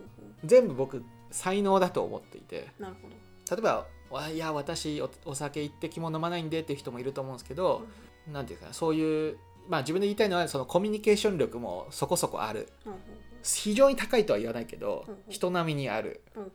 [0.45, 2.69] 全部僕才能だと思っていて。
[2.79, 3.87] なるほ例えば「わ
[4.33, 7.87] いや私おお酒一滴も飲まないんで」っていう人もいると思うんですけどど、
[8.33, 12.69] 何ていうかなそういうまあ自分で言いたいのはそのコミュニケーション力もそこそこある。
[12.87, 12.99] うんうん
[13.43, 15.21] 非常に高いとは言わないけどうんうん。
[15.31, 16.21] 人並みにある。
[16.37, 16.49] うんうん。
[16.49, 16.51] っ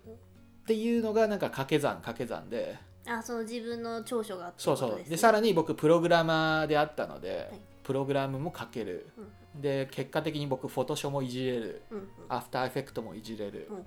[0.68, 2.78] ていうのがなんか掛け算掛け算で。
[3.08, 5.10] あその自分の長所があってそうそう。
[5.10, 7.62] でさらに僕プログラマーであったので、はい。
[7.84, 9.10] プログラムも書ける。
[9.18, 11.82] うんで結果的に僕フォトショーもいじれる。
[11.90, 12.08] うんうん。
[12.30, 13.68] アフターエフェクトもいじれる。
[13.72, 13.82] うんうん。
[13.82, 13.86] っ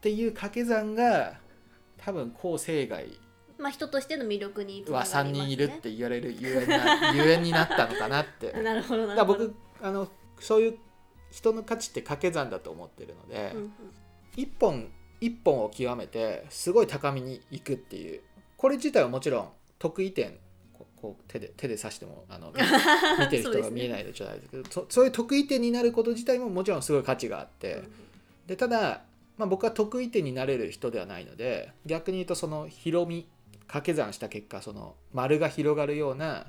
[0.00, 1.34] ていう掛け算が
[2.04, 3.06] 多分後生涯
[3.58, 5.46] まあ人としての魅力には3がりますね。
[5.46, 8.52] 人いるって言われるゆえんなゆえんになったのかなって。
[8.62, 9.46] なるほどならるほど。
[9.46, 10.08] 僕あの
[10.40, 10.78] そういう
[11.30, 13.72] 人の価値って掛け算だと思ってるので、うんうん。
[14.36, 14.90] 一本
[15.20, 18.22] 一本を極めてすごい高みに行くっていう。
[18.56, 20.38] これ自体はもちろん得意点
[20.72, 22.52] ここう手で手で指してもあの
[23.20, 28.04] 見てる人が見えないじゃないですけどそそういう得意点になること自体ももちろんすごい価値があって、うん
[28.46, 29.02] でただ、
[29.36, 33.28] まあ、僕は得意点になれる人ではないので逆に言うとその広み
[33.66, 36.46] 掛け算した結果その丸が広がるような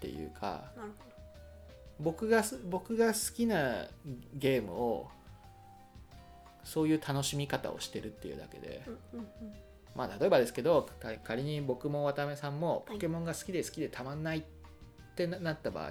[0.00, 1.08] ていうか、なるほ
[2.00, 3.86] 僕がす僕が好きな
[4.34, 5.08] ゲームを
[6.64, 9.54] そういう楽しみ方をしてるっていうだけで、どうんうんうん。
[9.96, 14.42] まあ例えばですけどか仮に僕も渡辺さんもポケモンが好きで好きでたまんないっ
[15.16, 15.90] てななった場合、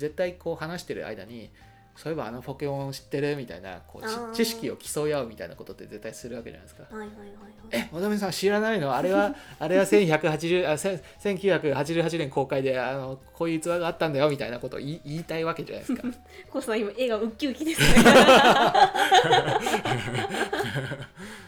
[0.00, 1.50] 絶対こう話してる間に
[1.96, 6.84] そういえばあのポケモン知ってるみたいなこう知識を競い合うみたいなことって絶対するわけじゃないですか。
[6.84, 7.32] はいはいはいはい
[7.72, 8.94] え渡辺さん知らないの？
[8.94, 16.02] あれは あれは1180あせ1988年公開であのこういう逸話があったんだよみたいなことを言いたいわけじゃないですか。
[16.50, 17.86] コウさん今絵がウッキウキですね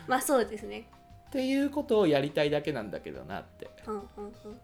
[0.06, 0.86] まあそうですね
[1.28, 3.70] っていうことをやりたいだけなんだけどなって。
[3.86, 4.02] うんうん
[4.44, 4.60] うん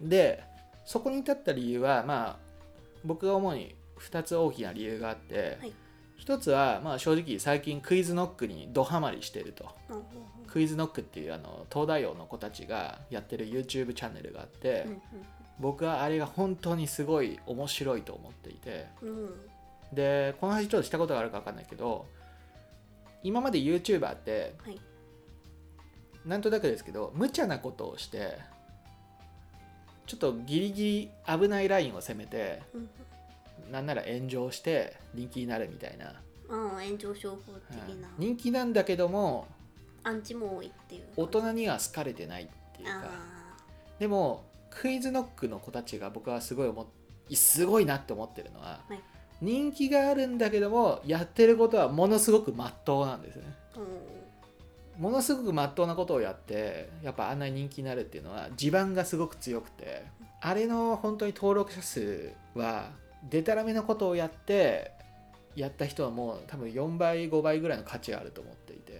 [0.00, 0.42] で
[0.84, 2.47] そこに至った理由はまあ
[3.04, 5.72] 僕が主に2つ大きな理由があって、はい。
[6.16, 9.68] 一つはまあ正直最近クイズノックにドハマりしてると。
[9.88, 10.04] うんうん
[10.48, 15.02] クイズノックっていうあの東大王の子たちがやってる YouTube チャンネルがあって、うん
[15.60, 18.86] 僕はあれが本当にすごい面白いと思っていて。
[19.02, 19.08] うん。
[19.08, 19.30] うん
[19.92, 22.06] でこの話ちょっとしたことがあるか分かんないけど
[23.22, 24.80] 今まで YouTuber ってはい。
[26.26, 28.38] なんとなくですけど無茶なことをして
[30.08, 32.88] ちょっとギリギリ危ないラインを攻めてうん。
[33.70, 36.14] なんなら炎上して人気になるみたいな、
[36.48, 39.46] うん炎上商法的な、人気なんだけども
[40.02, 41.04] アンチも多いっていう。
[41.16, 43.02] 大人には好かれてないっていうか。
[43.04, 43.56] あ
[43.98, 46.86] でもクイズノックの子たちが僕はすごい思っ
[47.34, 49.02] すごいなって思ってるのは、はい。
[49.42, 53.42] 人気があるんだけどもやってることはものすごくまっとうなんですね。
[53.74, 54.17] ーうん
[54.98, 60.04] ものすごくまっとうなことをやってやっぱあんなに人気になるっていうのは地盤がすごく強くて
[60.40, 62.90] あれの本当に登録者数は
[63.30, 64.92] デタラメなことをやって
[65.56, 68.92] やった人はもう多分4倍5倍ぐらいの価値があると思っていて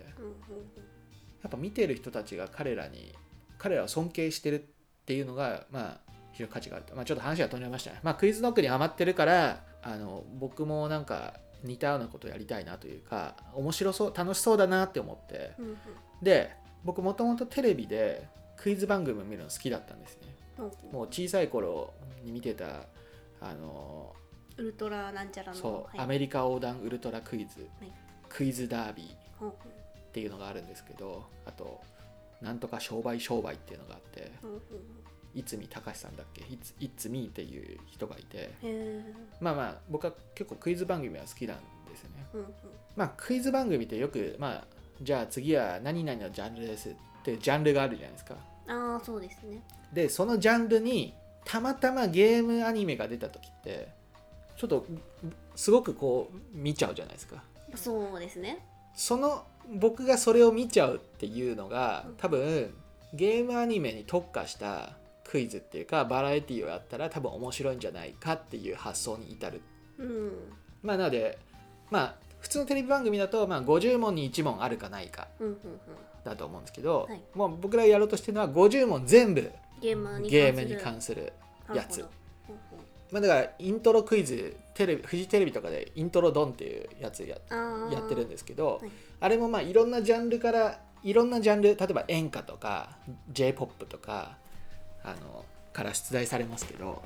[1.42, 3.14] やっぱ見てる人たちが彼らに
[3.58, 4.64] 彼らを尊敬してるっ
[5.04, 11.34] ていうのがまあ非常に価値があると、まあ、ちょっと話が飛んじゃいましたね、まあ、クイズノックにハマってるからあの僕もなんか
[11.64, 15.52] 似たようなことをやりたいなというか面白そう楽しそうだなって思って。
[15.58, 15.76] うんうん。
[16.22, 16.50] で
[16.84, 20.28] 僕もともとテレビでクイズ番組を見るの好きだったんですね。
[20.58, 20.68] うんう。
[20.68, 21.92] んもう小さい頃
[22.22, 22.82] に見てた
[23.40, 24.14] あの
[24.56, 26.04] ウルトラなんちゃらのそう、はい。
[26.04, 27.92] アメリカ横断ウルトラクイズ、はい。
[28.28, 29.54] クイズダービーっ
[30.12, 31.80] ていうのがあるんですけどあと
[32.40, 34.30] なんとか商売商売っていうのがあって。
[34.42, 34.60] うんうん
[35.34, 36.42] いつみたかしさんだっけ？
[36.42, 38.50] いついつみっていう人がいて。
[39.40, 42.26] まあまあ僕は結構クイズ番組は好きなんですよね。
[42.34, 42.48] うんうん。
[42.96, 44.64] まあクイズ番組ってよくまあ
[45.00, 48.34] じゃあ次は何々のジャンルですってジャンルがあるじゃないですか。
[48.66, 49.62] ああそうですね。
[49.92, 51.14] でそのジャンルに
[51.44, 53.88] たまたまゲームアニメが出た時って
[54.56, 54.84] ちょっと
[55.54, 57.42] すごくこう見ちゃうじゃないですか。
[57.74, 58.64] そうですね。
[58.94, 62.74] その僕がそれを見ちゃうっていうのが多分
[63.14, 64.92] ゲームアニメに特化した
[65.28, 69.60] クイズっていうかバラエティをやったら多分面白いんじゃないかっていう発想に至る。
[69.98, 70.32] うん。
[70.82, 71.38] まあなので
[71.90, 75.26] まあ普通のテレビ番組だと、まあ、50問に1問あるかないか
[76.24, 77.20] だと思うんですけど、はい。
[77.34, 79.50] もう僕らやろうとしてるのは50問全部
[79.82, 81.32] ゲームにゲームに関する
[81.74, 82.04] やつ。
[83.10, 87.38] まあ、だからイントロクイズテレビフジテレビとかでイントロドンっていうやつや
[87.90, 88.90] やってるんですけど、はい。
[89.20, 92.90] あれもまあいろんなジャンルからいろんなジャンル例えば演歌とか
[93.30, 94.36] j p o p とか
[95.10, 97.02] あのから出題されますけど、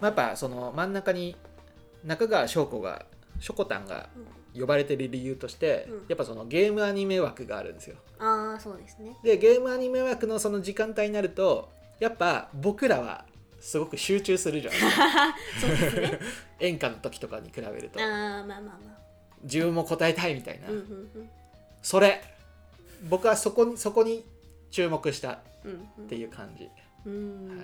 [0.00, 1.36] まあ、やっぱその真ん中に
[2.04, 3.06] 中川翔子が
[3.40, 4.08] しょこたんが
[4.58, 5.94] 呼ばれてる理由として、うん。
[6.08, 7.96] やっぱそのゲームアニメ枠があるんですよ。
[8.18, 9.16] ああそうですね。
[9.22, 13.24] でゲームアニメ枠のその時間帯になるとやっぱ僕らは
[13.60, 15.04] すごく集中するじゃないですか
[15.60, 16.20] そうですね。
[16.60, 18.00] 演歌の時とかに比べると。
[18.00, 18.80] ああまあまあま
[19.42, 21.30] 自分も答えたいみたいな、あうんうん。
[21.82, 22.22] それ。
[23.08, 24.24] 僕はそこにそこに
[24.70, 25.40] 注目したっ
[26.08, 27.62] ていう感じ、うんうんは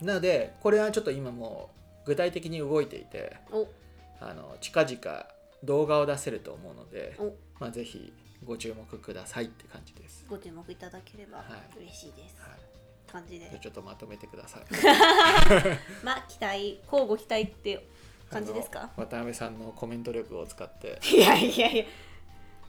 [0.00, 1.70] い、なのでこれはちょっと今も
[2.04, 3.68] う具体的に動いていてお。
[4.20, 5.26] あの近々
[5.64, 7.34] 動画を出せると思うので、お。
[7.58, 8.12] まあ、ぜひ
[8.44, 11.78] ご注目くださいって感じです、ご注目いただければはい。
[11.78, 13.46] 嬉しいです、はい、感じで。
[13.48, 14.62] じゃあちょっとまとめてください。
[16.04, 17.86] まあ期待交互期待って
[18.30, 18.90] 感じですか？
[18.96, 20.98] 渡辺さんのコメント力を使って。
[21.12, 21.84] いやいやいや。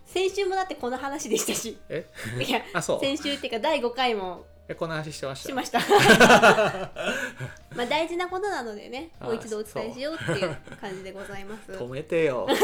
[0.06, 1.78] 先週もだってこの話でしたし。
[1.90, 2.06] え？
[2.46, 5.50] いや先週っていうか第5回もえこの話してました。
[5.50, 5.80] しました。
[7.76, 11.72] まあ大事なことなのでねあもう一度お伝えしようっていう感じでございます。
[11.72, 12.48] 止めてよ。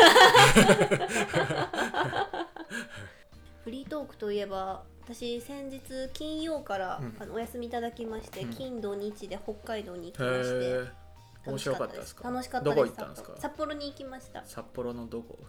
[3.64, 5.82] フリートークといえば私先日
[6.14, 7.18] 金曜から、うん。
[7.20, 8.54] あのお休みいただきまして、うん。
[8.54, 15.40] 金土日で北海道に行きへましてえ面白かったですか楽しかったですどこ行ったんですか札幌に行きました札幌のどこ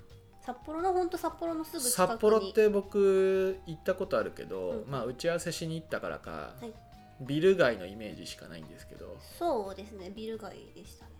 [0.48, 2.12] 札幌の本当札幌のすぐ近くに。
[2.12, 4.90] 札幌って僕行ったことあるけど、うん。
[4.90, 6.72] まあ打ち合わせしに行ったからか、はい。
[7.20, 9.18] ビル街のイメージしかないんですけど。
[9.38, 11.10] そうですねビル街でしたね。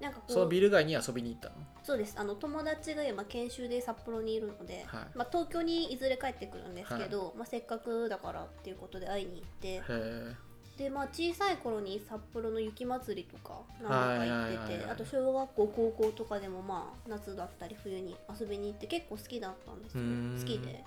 [0.00, 1.56] なんかこうそのビル街に遊びに行ったの？
[1.82, 2.14] そうです。
[2.16, 5.04] あの友達が今研修で札幌にいるので、はい。
[5.14, 10.34] まあ、東京にいずれ帰ってくるんですけど、まあ、せっかくだからっていうことで会いに行ってへえ
[10.76, 20.02] でまあ小さい頃に札幌の雪まつりとか何度か行っててあと小学校高校とかでもまあ夏だったり冬に遊びに行って結構好きだったんですよ。
[20.38, 20.84] 好きで。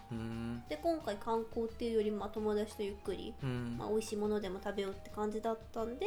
[0.70, 3.76] で今回観光っていうよりもまあ友達とゆっくり、うん。
[3.80, 6.06] まあ、美味しいものでも食べようって感じだったんで、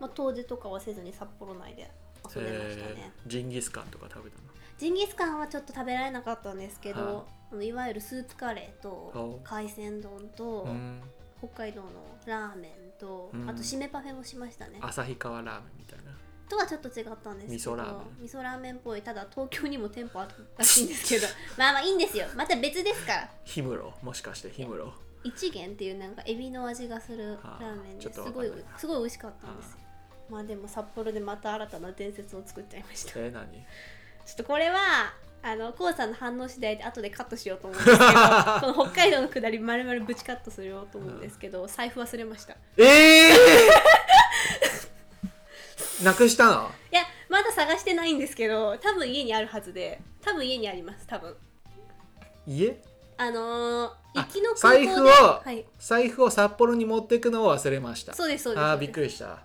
[0.00, 1.90] まあ、遠出とかはせずに札幌内で
[2.34, 3.12] 遊べましたね。
[3.26, 4.44] ジンギスカンとか食べたの？
[4.78, 7.54] ジンギスカンはちょっと食べられなかったんですけど、はあ。
[7.54, 11.02] のいわゆるスープカレーとお海鮮丼と、うん。
[11.38, 11.88] 北海道の
[12.26, 13.48] ラーメンと、うん。
[13.48, 14.78] あと締めパフェもしましたね。
[14.80, 16.12] 旭川ラーメンみたいな。
[16.48, 18.24] とはちょっと違ったんですけど味噌ラーメン。
[18.24, 21.26] 味噌ラーメンっぽいただ東京にも店舗あるらしいんですけど
[21.56, 22.26] まあまあいいんですよ。
[22.34, 23.30] また別ですから。
[23.46, 24.92] 氷室もしかして氷室
[25.22, 29.78] 一元っていうなんかエビの味がするラーメンですごいすごい美味しかったんですよ。
[30.28, 33.12] まあでも札幌でまた新たな伝説を作っちゃいました。
[33.16, 33.46] え何？
[34.26, 35.12] ちょっとこれは
[35.42, 38.08] あのコウさんの反応次第で後でカットしようと思うんですけど
[38.74, 42.52] この北海道のくだり丸々ぶちカットするようと思うんですけど財布忘れました。
[42.52, 46.70] いええー、 なくしたの？
[46.90, 51.34] やまだ探してないんですけど多分家にあるはずで多分家にあります多分。
[52.46, 52.82] 家？
[53.16, 55.06] あのー、あ行きの空港で財布を
[55.42, 55.64] はい。
[55.78, 58.12] 財布を札幌に持っていくのを忘れました。
[58.14, 58.88] そうですそうですああそうです。
[58.88, 59.38] びっくりした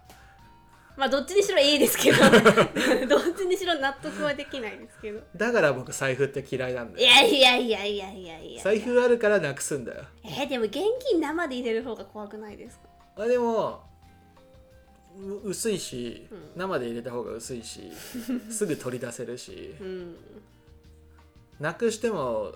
[0.98, 2.18] まあどっちにしろいいですけど。
[3.08, 5.22] どっちにしろ納得はできないですけど。
[5.36, 7.06] だから僕財布って嫌いなんだよ。
[7.06, 8.64] いやいやいやいやいやいや。
[8.64, 10.04] 財布あるからなくすんだよ。
[10.24, 10.76] えーでも現
[11.10, 13.24] 金生で入れる方が怖くないですか？
[13.24, 13.82] あでも
[15.18, 17.92] う薄いし、うん生で入れた方が薄いし
[18.50, 19.76] すぐ取り出せるし。
[19.80, 20.16] うん。
[21.60, 22.54] なくしても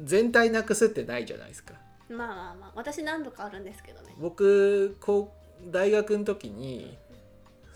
[0.00, 1.74] 全体なくすってないじゃないですか。
[2.08, 4.14] まあまあまあ私何度かあるんですけどね。
[4.18, 5.34] 僕こ
[5.66, 6.96] う大学の時に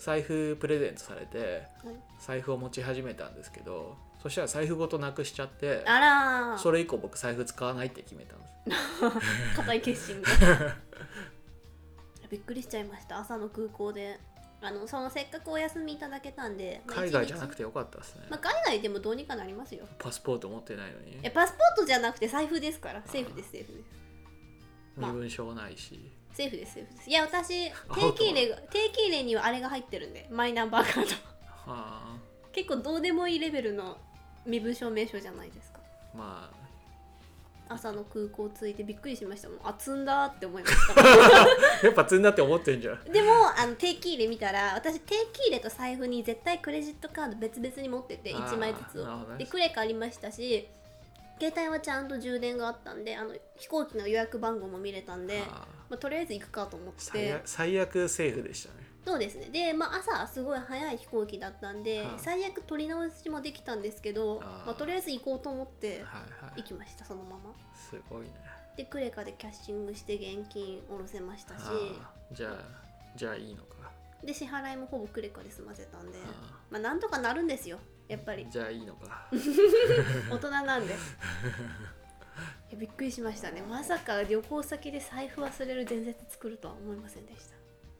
[0.03, 1.95] 財布プレゼントされてはい。
[2.19, 6.57] 財布を持ち始めたんですけどそしたら財布ごとなくしちゃってあらー。
[6.57, 9.55] それ以降僕財布使わないって決めたんです。
[9.55, 10.75] 固い決心が
[12.29, 13.19] びっくりしちゃいました。
[13.19, 14.19] 朝の空港で。
[14.61, 18.27] あのそのせっかくお休みいただけたんで、まあ海外じゃなくてよかったですね。
[18.29, 19.85] まあ、海外でもどうにかなりますよ。
[19.99, 21.19] パスポート持ってないのに。
[21.21, 23.03] えパスポートじゃなくて財布ですから。
[23.05, 23.85] セーフですセーフです。
[24.95, 25.11] まあ。
[25.11, 27.09] 身分証ないしセーフですセーフです。
[27.09, 31.71] いや私定期入れが定期入れにはあれが入ってるんでマイナンバーカード。
[31.71, 32.17] は
[32.51, 33.97] 結構どうでもいいレベルの
[34.45, 35.79] 身分証明書じゃないですか。
[36.13, 36.63] あまあ。
[37.69, 39.57] 朝の空港着いてびっくりしましたもん。
[39.63, 41.01] あ積んだって思いました。
[41.87, 43.03] やっぱ積んだって思ってんじゃん。
[43.05, 49.37] でもあの定期入れ見たら私定期入れと財布に絶対クレジットカード別々に持っててあー1枚ずつを。
[49.37, 50.67] でクレカありましたし
[51.39, 58.75] 携帯はちゃんと充電があったんであの飛行機の予約番号も見れたんで、あまあ、とりあえず行くかと思っ最て悪最悪セーフでしたね。
[59.05, 59.49] そうですね。
[59.51, 66.61] で、まあ、朝すごい早い飛行機だったんで、はあ最悪取り直しもできたんですけどまあ、とりあえず行こうと思ってはいはい。
[66.61, 67.53] 行きましたそのまま。
[67.75, 68.33] すごいね。
[68.75, 71.61] でクレカでキャッシングして現金下ろせましたし。
[72.31, 72.57] じゃあ
[73.15, 73.91] じゃあいいのか。
[74.23, 76.17] で支払いもほぼクレカで済ませたんで。
[76.17, 77.77] あまあなんとかなるんですよ
[78.07, 78.45] やっぱり。
[78.45, 79.27] ーじゃあいいのか。
[80.31, 80.93] 大人なんで。
[80.95, 80.97] い
[82.73, 83.61] やびっくりしましたね。
[83.61, 87.55] まさか旅行先で財布忘れる伝説作るとは思いませんでした。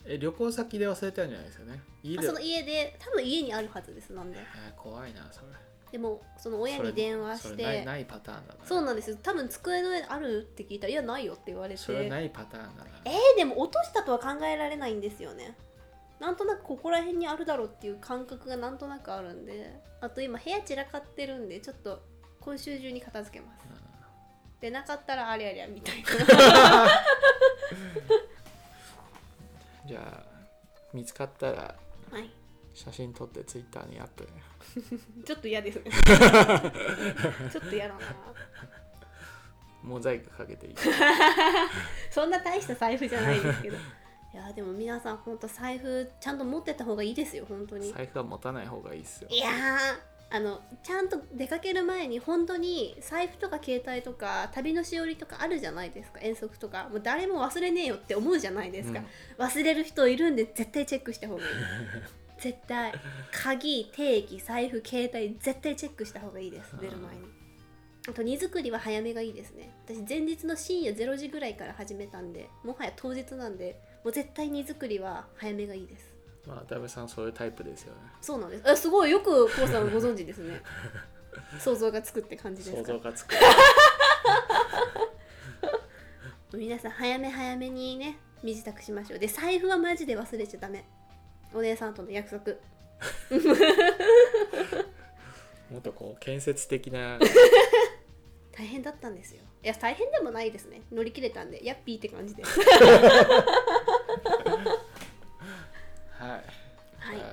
[0.06, 1.82] え旅行先で忘れたんじゃないですよね。
[2.04, 5.48] 家であその家で多分家にあるはずですなんでえー怖いなそれ。
[5.92, 8.66] でもその親に電話しそれないてないパターンだな。
[8.66, 9.12] そうなんです。
[9.12, 11.80] よ多分机の上あるって聞いたらいやないよって言われて。
[11.80, 12.90] それないパターンだな。
[13.06, 15.56] えー、でも落としたとは考えられないんですよね。
[16.20, 19.82] なんとなくここら辺にあるだろうっていう感覚がなんとなくあるんで。
[20.04, 22.02] あと今部屋散らかってるんでちょっと
[22.42, 23.64] 今週中に片付けます
[24.64, 26.08] でなかったらありゃりゃみたいな。
[29.86, 30.24] じゃあ
[30.94, 31.76] 見つかったら
[32.10, 32.32] はい。
[32.74, 34.24] 写真撮ってツイッターにアップ。
[34.24, 34.30] ね
[35.28, 35.82] ちょっと嫌です。
[35.82, 35.92] ね
[37.52, 38.00] ちょっと嫌だな。
[39.82, 40.76] モザイクかけていい。
[42.10, 43.76] そんな大した財布じゃないですけど。
[43.76, 43.80] い
[44.38, 47.92] やでも皆さん本当財布ちゃんと持ってた方がいいですよ本当に。
[47.92, 49.28] 財布は持たない方がいいっすよ。
[49.30, 56.20] いやーあのちゃんと出かける前に本当に財布とか携帯とか旅のしおりとかあるじゃないですか。
[56.22, 56.90] 遠足とか。
[56.90, 59.04] もう誰も忘れねえよって思うじゃないですか、
[59.38, 61.50] 忘れる人いるんで絶対チェックした方がいい。
[62.42, 62.94] 絶対
[63.32, 66.76] 鍵定期財布携帯絶対チェックした方がいいです。
[66.82, 67.22] 出る前に。
[68.10, 69.70] あと荷造りは早めがいいですね。
[69.86, 76.13] 私前日の深夜0時ぐらいから始めたんでもはや当日なんでもう絶対荷造りは早めがいいです
[76.48, 78.00] まあダメさんそういうタイプですよね。
[78.22, 78.70] そうなんです。
[78.70, 79.12] あすごい。
[79.12, 80.62] よくこうさんご存知ですね。
[81.60, 82.88] 想像がつくって感じですか？
[82.94, 83.36] 想像がつく。
[86.54, 89.20] 皆さん早め早めにね身支度しましょう。
[89.20, 90.86] で財布はマジで忘れちゃダメ。
[91.54, 92.52] お姉さんとの約束。
[95.72, 97.18] もっとこう建設的な。
[98.56, 99.42] 大変だったんですよ。
[99.64, 100.82] いや大変でもないですね。
[100.92, 101.66] 乗り切れたんで。
[101.66, 102.44] ヤッピーって感じで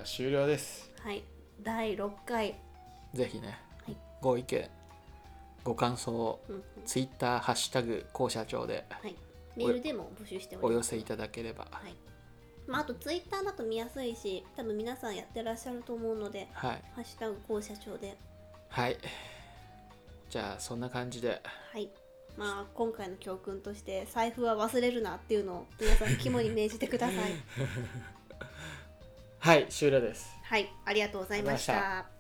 [0.01, 0.91] ゃあ終了です。
[1.03, 1.23] はい。
[1.63, 2.57] 第6回。
[3.13, 3.97] ぜひね、はい。
[4.23, 4.71] ご意見
[5.63, 6.63] ご感想をうんうん。
[6.87, 9.15] ツイッターハッシュタグ校社長ではい。
[9.57, 10.73] メールでも募集しております。
[10.73, 11.69] お寄せいただければ。
[11.71, 11.95] はい。
[12.67, 18.17] まあ、あとツイッターだと見やすいし多分皆さんやってらっしゃると思うのではい「ハッシュタグ校社長で」
[18.71, 18.97] はい。
[20.31, 21.43] じゃあそんな感じで。
[21.73, 21.91] はい。
[22.39, 27.33] まあ今回の教訓として財布は忘れるなっていうのを皆さん肝に銘じてください
[29.41, 30.37] はい終了です。
[30.43, 32.20] はいありがとうございました